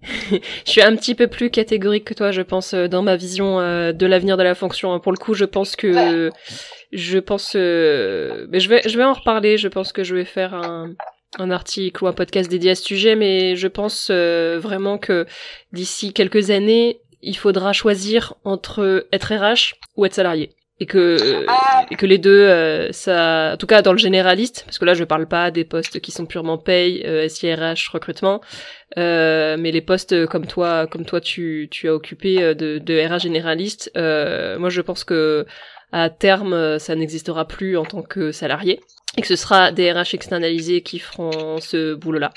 [0.30, 0.40] je
[0.70, 3.92] suis un petit peu plus catégorique que toi, je pense, euh, dans ma vision euh,
[3.92, 4.98] de l'avenir de la fonction.
[5.00, 6.30] Pour le coup, je pense que,
[6.92, 9.58] je pense, mais je vais, je vais en reparler.
[9.58, 10.94] Je pense que je vais faire un,
[11.38, 15.26] un article ou un podcast dédié à ce sujet, mais je pense vraiment que
[15.72, 21.86] d'ici quelques années, il faudra choisir entre être RH ou être salarié et que ah.
[21.90, 24.94] et que les deux euh, ça en tout cas dans le généraliste parce que là
[24.94, 28.40] je parle pas des postes qui sont purement paye euh, SIRH recrutement
[28.96, 33.06] euh, mais les postes comme toi comme toi tu tu as occupé euh, de de
[33.06, 35.46] RH généraliste euh, moi je pense que
[35.90, 38.80] à terme ça n'existera plus en tant que salarié
[39.16, 42.32] et que ce sera des RH externalisés qui feront ce boulot là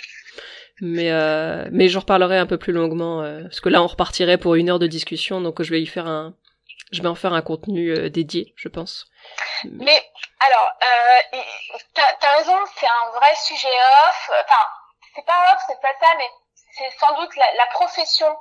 [0.82, 4.40] mais euh, mais j'en reparlerai un peu plus longuement euh, parce que là on repartirait
[4.40, 6.34] pour une heure de discussion donc je vais y faire un
[6.92, 9.06] je vais en faire un contenu euh, dédié je pense.
[9.64, 11.38] Mais alors euh,
[11.94, 13.70] t'as as raison c'est un vrai sujet
[14.08, 14.66] off enfin
[15.16, 16.30] c'est pas off c'est pas ça mais
[16.78, 18.38] c'est sans doute la, la, profession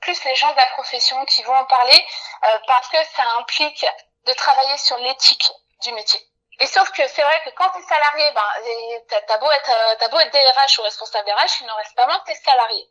[0.00, 2.04] plus les gens de la profession qui vont en parler
[2.44, 3.86] euh, parce que ça implique
[4.26, 5.50] de travailler sur l'éthique
[5.82, 6.20] du métier.
[6.60, 9.94] Et sauf que c'est vrai que quand tu es salarié, ben, t'as beau être, euh,
[9.98, 12.88] t'as beau être DRH ou responsable DRH, il n'en reste pas moins que t'es salarié.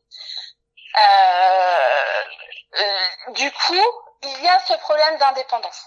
[0.98, 2.24] Euh,
[2.80, 3.86] euh, du coup,
[4.24, 5.86] il y a ce problème d'indépendance.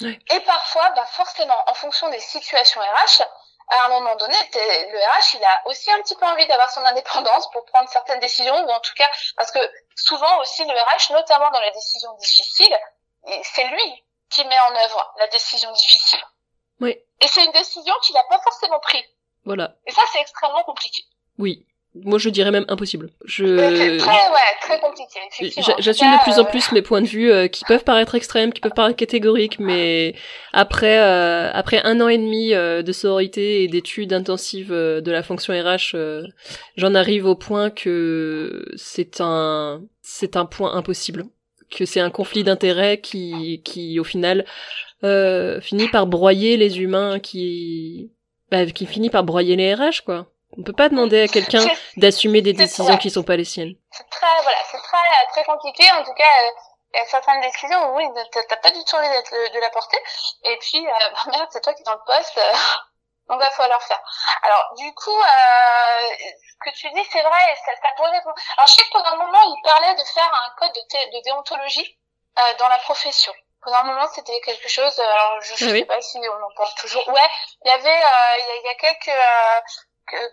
[0.00, 0.18] Oui.
[0.30, 3.22] Et parfois, ben, forcément, en fonction des situations RH,
[3.68, 6.84] à un moment donné, le RH, il a aussi un petit peu envie d'avoir son
[6.84, 9.60] indépendance pour prendre certaines décisions, ou en tout cas, parce que
[9.96, 12.76] souvent aussi le RH, notamment dans les décisions difficiles,
[13.44, 16.22] c'est lui qui met en œuvre la décision difficile.
[16.80, 16.98] Oui.
[17.20, 19.04] Et c'est une décision qu'il n'a pas forcément prise.
[19.44, 19.74] Voilà.
[19.86, 21.02] Et ça, c'est extrêmement compliqué.
[21.38, 21.66] Oui.
[21.94, 23.10] Moi je dirais même impossible.
[23.24, 23.44] Je
[23.98, 25.20] très ouais, très compliqué.
[25.78, 28.60] J'assume de plus en plus mes points de vue euh, qui peuvent paraître extrêmes, qui
[28.60, 30.14] peuvent paraître catégoriques, mais
[30.52, 35.22] après euh, après un an et demi euh, de sororité et d'études intensives de la
[35.22, 35.96] fonction RH,
[36.76, 41.24] j'en arrive au point que c'est un c'est un point impossible,
[41.70, 44.46] que c'est un conflit d'intérêts qui qui au final
[45.02, 48.12] finit par broyer les humains qui
[48.50, 50.32] bah, qui finit par broyer les RH quoi.
[50.58, 51.64] On peut pas demander à quelqu'un
[51.96, 53.74] d'assumer des décisions qui sont pas les siennes.
[53.90, 55.90] C'est très, voilà, c'est très, très compliqué.
[55.92, 56.50] En tout cas, euh,
[56.94, 59.70] il y a certaines décisions où oui, t'as pas du tout envie de, de la
[59.70, 59.98] porter.
[60.44, 62.36] Et puis, euh, bah, merde, c'est toi qui es dans le poste.
[62.36, 62.52] Euh,
[63.28, 64.00] donc va falloir faire.
[64.42, 68.28] Alors du coup, euh, ce que tu dis, c'est vrai, ça, ça pourrait être...
[68.56, 71.22] Alors je sais que pendant un moment, il parlait de faire un code de, de
[71.22, 71.98] déontologie
[72.38, 73.32] euh, dans la profession.
[73.62, 74.98] Pendant un moment, c'était quelque chose.
[74.98, 77.06] Alors je, je ah sais pas si on en parle toujours.
[77.08, 77.30] Ouais,
[77.64, 79.18] il y avait, euh, il, y a, il y a quelques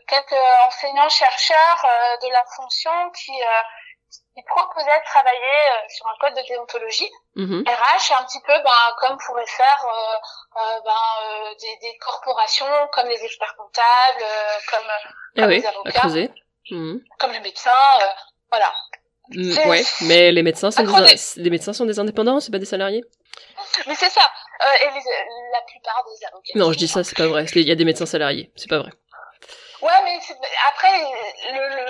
[0.07, 3.61] quelques enseignants chercheurs euh, de la fonction qui euh,
[4.35, 7.61] qui proposaient de travailler euh, sur un code de déontologie mmh.
[7.61, 9.85] RH un petit peu ben comme pourraient faire
[10.83, 14.25] ben des, des, corporations comme les experts comptables
[14.69, 14.87] comme,
[15.37, 16.07] ah les avocats
[16.71, 16.97] mmh.
[17.19, 17.99] comme les médecins
[18.49, 18.73] voilà.
[19.29, 22.65] Mmh, ouais mais les médecins sont des, les médecins sont des indépendants c'est pas des
[22.65, 23.03] salariés?
[23.85, 24.31] Mais c'est ça
[24.81, 25.01] et les,
[25.53, 27.45] la plupart des avocats non je dis ça c'est pas vrai.
[27.53, 28.91] Il y a des médecins salariés c'est pas vrai
[29.81, 30.19] Ouais, mais
[30.67, 30.91] après,
[31.51, 31.85] le, le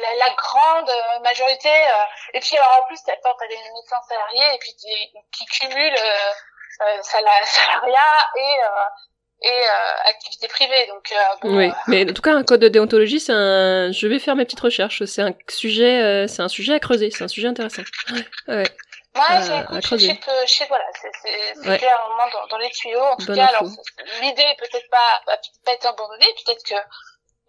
[0.00, 0.90] la, la, grande
[1.22, 5.46] majorité, euh, et puis alors en plus, t'as as des médecins salariés et puis qui
[5.46, 9.66] cumulent euh, euh salariat et euh, et
[10.08, 10.86] activité privée.
[10.86, 11.12] Donc
[11.42, 13.92] bon, oui, mais en tout cas, un code de déontologie, c'est un.
[13.92, 15.04] Je vais faire mes petites recherches.
[15.04, 17.10] C'est un sujet, c'est un sujet à creuser.
[17.10, 17.82] C'est un sujet intéressant.
[18.10, 18.54] Ouais.
[18.54, 18.64] ouais.
[19.14, 20.84] Ouais, euh, je sais que, voilà,
[21.22, 21.80] c'est ouais.
[22.08, 22.98] moment dans, dans les tuyaux.
[22.98, 23.62] En tout cas, alors,
[24.20, 26.74] l'idée peut-être pas, peut-être abandonnée, peut-être que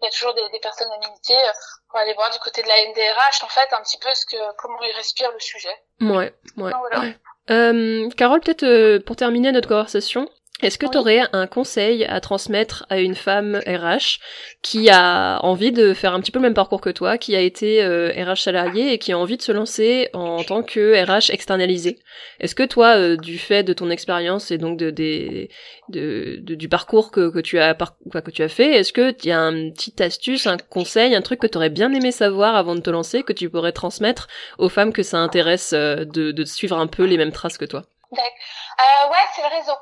[0.00, 1.52] il y a toujours des, des personnes habilitées euh,
[1.88, 4.36] pour aller voir du côté de la NDRH en fait un petit peu ce que
[4.58, 5.74] comment ils respirent le sujet.
[6.00, 6.72] Ouais, ouais.
[6.74, 7.16] ouais.
[7.50, 10.28] Euh, Carole, peut-être euh, pour terminer notre conversation,
[10.62, 14.20] est-ce que tu aurais un conseil à transmettre à une femme RH
[14.62, 17.40] qui a envie de faire un petit peu le même parcours que toi, qui a
[17.40, 21.30] été euh, RH salarié et qui a envie de se lancer en tant que RH
[21.30, 21.98] externalisé
[22.40, 25.48] Est-ce que toi, euh, du fait de ton expérience et donc de, de,
[25.90, 29.38] de, du parcours que, que tu as que tu as fait, est-ce que tu as
[29.38, 32.80] un petit astuce, un conseil, un truc que tu aurais bien aimé savoir avant de
[32.80, 34.26] te lancer que tu pourrais transmettre
[34.56, 37.66] aux femmes que ça intéresse euh, de, de suivre un peu les mêmes traces que
[37.66, 37.82] toi?
[38.12, 39.76] Euh, ouais, c'est le réseau.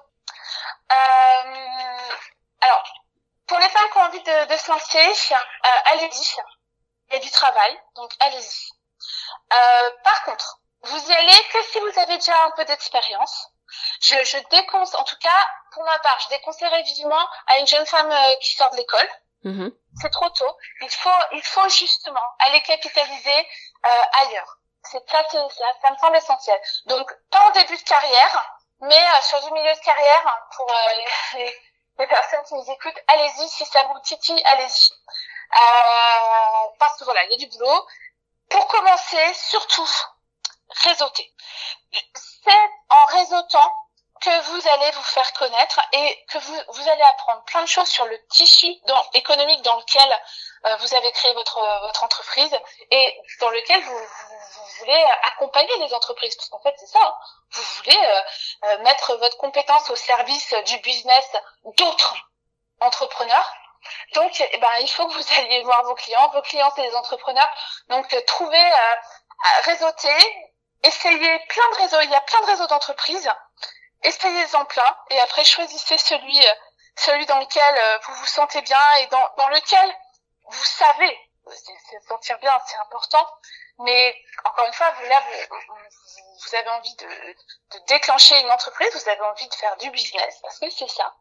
[0.94, 2.14] Euh,
[2.60, 2.84] alors,
[3.46, 6.36] pour les femmes qui ont envie de, de se lancer, euh, allez-y.
[7.08, 8.70] Il y a du travail, donc allez-y.
[9.52, 13.48] Euh, par contre, vous y allez que si vous avez déjà un peu d'expérience.
[14.00, 17.86] Je, je déconseille, en tout cas, pour ma part, je déconseillerais vivement à une jeune
[17.86, 19.08] femme qui sort de l'école.
[19.44, 19.72] Mm-hmm.
[20.00, 20.56] C'est trop tôt.
[20.80, 23.48] Il faut, il faut justement aller capitaliser
[24.22, 24.58] ailleurs.
[24.84, 25.48] C'est ça, ça,
[25.82, 26.60] ça me semble essentiel.
[26.86, 31.38] Donc, pas en début de carrière, mais euh, sur du milieu de carrière, pour euh,
[31.98, 34.92] les, personnes qui nous écoutent, allez-y, si ça vous titille, allez-y.
[34.92, 37.86] Euh, parce que voilà, il y a du boulot.
[38.50, 39.88] Pour commencer, surtout,
[40.82, 41.32] réseauter.
[42.14, 43.72] C'est en réseautant
[44.20, 47.88] que vous allez vous faire connaître et que vous, vous allez apprendre plein de choses
[47.88, 48.66] sur le tissu
[49.14, 50.20] économique dans lequel
[50.78, 51.58] vous avez créé votre,
[52.02, 52.56] entreprise
[52.90, 56.36] et dans lequel vous, vous, voulez accompagner les entreprises.
[56.36, 57.00] Parce qu'en fait, c'est ça.
[57.02, 57.14] Hein.
[57.54, 58.20] Vous voulez euh,
[58.64, 61.26] euh, mettre votre compétence au service du business
[61.76, 62.14] d'autres
[62.80, 63.52] entrepreneurs.
[64.14, 66.28] Donc, eh ben, il faut que vous alliez voir vos clients.
[66.30, 67.50] Vos clients, c'est les entrepreneurs.
[67.88, 68.64] Donc, trouver,
[69.64, 70.48] réseauter,
[70.82, 72.00] essayer plein de réseaux.
[72.02, 73.30] Il y a plein de réseaux d'entreprises
[74.04, 76.38] essayez-en plein et après choisissez celui
[76.96, 79.96] celui dans lequel euh, vous vous sentez bien et dans, dans lequel
[80.46, 81.18] vous savez
[81.50, 83.26] se sentir bien c'est important.
[83.80, 84.14] Mais
[84.44, 89.08] encore une fois vous là vous, vous avez envie de, de, déclencher une entreprise vous
[89.08, 91.14] avez envie de faire du business parce que c'est ça.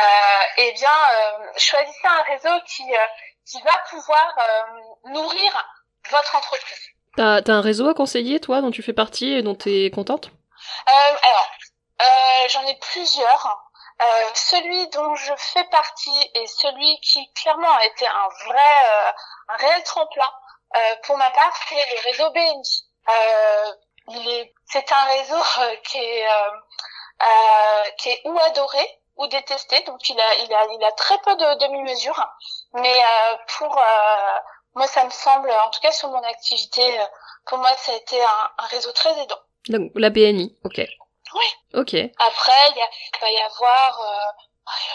[0.00, 3.06] Euh, eh bien euh, choisissez un réseau qui euh,
[3.46, 4.38] qui va pouvoir
[5.04, 5.52] nourrir
[6.10, 6.94] votre entreprise.
[7.16, 9.90] T'as as un réseau à conseiller, toi, dont tu fais partie et dont tu es
[9.90, 10.30] contente?
[10.88, 11.50] Euh, Alors,
[12.02, 13.70] euh, j'en ai plusieurs.
[14.02, 19.12] Euh, celui dont je fais partie et celui qui clairement a été un vrai, euh,
[19.48, 20.30] un réel tremplin
[21.04, 22.84] pour ma part, c'est le réseau BNI.
[24.08, 25.40] il est, c'est un réseau
[25.84, 26.26] qui est,
[27.98, 31.36] qui est ou adoré ou détesté, donc il a, il a, il a très peu
[31.36, 32.26] de demi-mesures.
[32.72, 33.00] Mais
[33.56, 33.80] pour
[34.74, 36.98] moi, ça me semble, en tout cas sur mon activité,
[37.46, 39.38] pour moi, ça a été un, un réseau très aidant.
[39.68, 40.80] Donc la BNI, ok.
[41.34, 41.46] Oui.
[41.74, 41.94] Ok.
[42.18, 44.44] Après, il va y avoir, euh,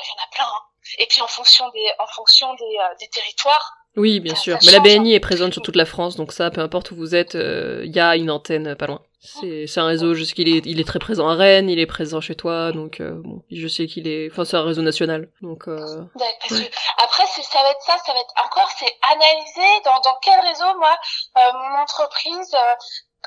[0.04, 0.46] il y en a plein.
[0.46, 0.64] Hein.
[0.98, 4.58] Et puis en fonction des, en fonction des, euh, des territoires, Oui, bien sûr.
[4.66, 7.16] Mais la BNI est présente sur toute la France, donc ça, peu importe où vous
[7.16, 9.02] êtes, il y a une antenne pas loin.
[9.22, 11.86] C'est un réseau, je sais qu'il est il est très présent à Rennes, il est
[11.86, 15.68] présent chez toi, donc bon, je sais qu'il est, enfin c'est un réseau national, donc.
[15.68, 16.06] Euh...
[16.18, 16.66] Parce que
[17.04, 20.74] après ça va être ça, ça va être encore c'est analyser dans dans quel réseau
[20.80, 20.96] moi
[21.36, 22.78] mon entreprise a,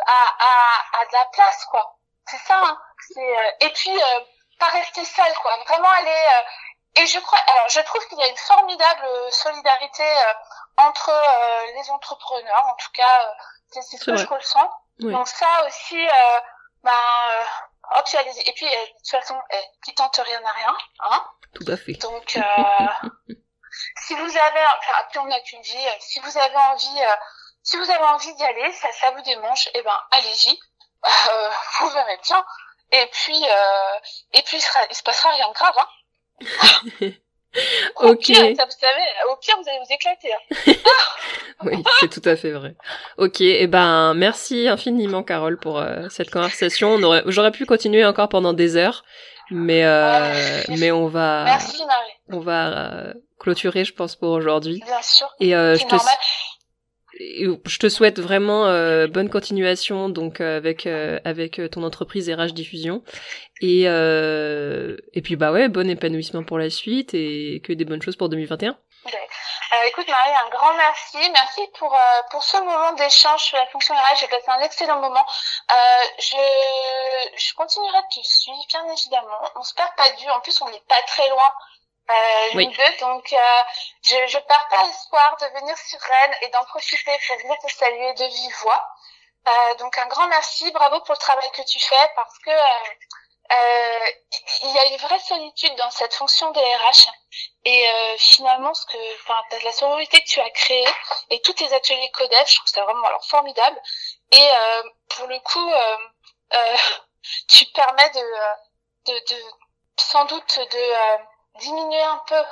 [0.09, 1.99] a a de la place quoi.
[2.25, 2.59] C'est ça.
[2.65, 2.79] Hein.
[3.61, 3.93] Et puis
[4.59, 6.23] pas rester seul quoi, vraiment aller
[6.95, 10.33] et je crois, alors je trouve qu'il y a une formidable solidarité euh,
[10.77, 13.33] entre euh, les entrepreneurs, en tout cas, euh,
[13.71, 14.71] c'est ce que je ressens.
[14.99, 16.07] Donc ça aussi,
[16.83, 16.93] ben,
[17.97, 18.41] oh, tu as les...
[18.41, 19.41] et puis de toute façon,
[19.85, 21.25] qui tente rien n'a rien, hein.
[21.55, 21.95] Tout à fait.
[21.95, 22.27] Donc,
[24.03, 27.01] si vous avez, enfin, puis on n'a qu'une vie, si vous avez envie,
[27.63, 30.61] si vous avez envie d'y aller, ça, ça vous démange, eh ben, allez-y.
[31.81, 32.45] vous verrez bien.
[32.93, 33.43] Et puis,
[34.33, 35.89] et puis, il, sera, il se passera rien de grave, hein.
[36.41, 37.15] Ok.
[37.97, 40.33] Au pire, ça, vous savez, au pire, vous allez vous éclater.
[40.33, 40.73] Hein.
[41.65, 42.75] oui, c'est tout à fait vrai.
[43.19, 46.93] Ok, et eh ben merci infiniment Carole pour euh, cette conversation.
[46.95, 49.05] On aurait, j'aurais pu continuer encore pendant des heures,
[49.51, 51.83] mais euh, mais on va, merci,
[52.31, 54.81] on va euh, clôturer, je pense, pour aujourd'hui.
[54.87, 55.27] Bien sûr.
[55.41, 55.97] Et euh, je te
[57.19, 62.53] je te souhaite vraiment euh, bonne continuation donc euh, avec euh, avec ton entreprise RH
[62.53, 63.03] Diffusion
[63.61, 68.17] et et puis bah ouais bon épanouissement pour la suite et que des bonnes choses
[68.17, 68.77] pour 2021.
[69.87, 71.19] écoute Marie, un grand merci.
[71.33, 71.97] Merci pour
[72.31, 74.21] pour ce moment d'échange sur la fonction RH.
[74.21, 75.25] J'ai passé un excellent moment.
[76.19, 76.37] je
[77.37, 79.41] je continuerai de te suivre bien évidemment.
[79.57, 80.29] On se perd pas du.
[80.31, 81.53] En plus, on n'est pas très loin
[82.11, 82.67] euh, oui.
[82.69, 82.97] deux.
[83.01, 83.63] Donc, euh,
[84.03, 87.73] je, je pars pas l'espoir de venir sur Rennes et d'en profiter pour venir te
[87.73, 88.89] saluer de vive voix.
[89.49, 92.91] Euh, donc, un grand merci, bravo pour le travail que tu fais parce que euh,
[93.53, 94.11] euh
[94.63, 97.09] il y a une vraie solitude dans cette fonction DRH
[97.65, 100.87] et euh, finalement, ce que, enfin, la sororité que tu as créée
[101.31, 103.81] et tous tes ateliers codef, je trouve ça vraiment alors formidable.
[104.33, 104.49] Et
[105.09, 105.73] pour le coup,
[107.49, 109.43] tu permets de, de, de
[109.99, 112.43] sans doute de diminuer un peu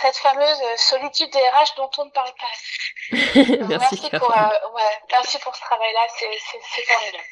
[0.00, 3.08] cette fameuse solitude des RH dont on ne parle pas.
[3.68, 7.24] merci, pour, euh, ouais, merci pour ce travail-là, c'est formidable.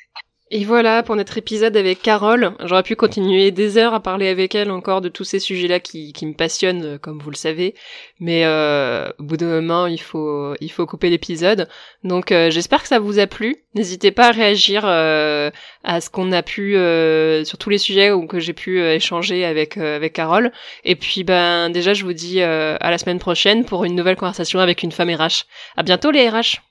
[0.52, 2.52] Et voilà pour notre épisode avec Carole.
[2.62, 6.12] J'aurais pu continuer des heures à parler avec elle encore de tous ces sujets-là qui,
[6.12, 7.74] qui me passionnent, euh, comme vous le savez.
[8.20, 11.68] Mais euh, au bout d'un moment, il faut, il faut couper l'épisode.
[12.04, 13.56] Donc euh, j'espère que ça vous a plu.
[13.74, 15.50] N'hésitez pas à réagir euh,
[15.82, 16.74] à ce qu'on a pu
[17.44, 20.52] sur tous les sujets où que j'ai pu échanger avec avec Carole.
[20.84, 24.60] Et puis ben déjà, je vous dis à la semaine prochaine pour une nouvelle conversation
[24.60, 25.44] avec une femme RH.
[25.76, 26.60] À bientôt les RH.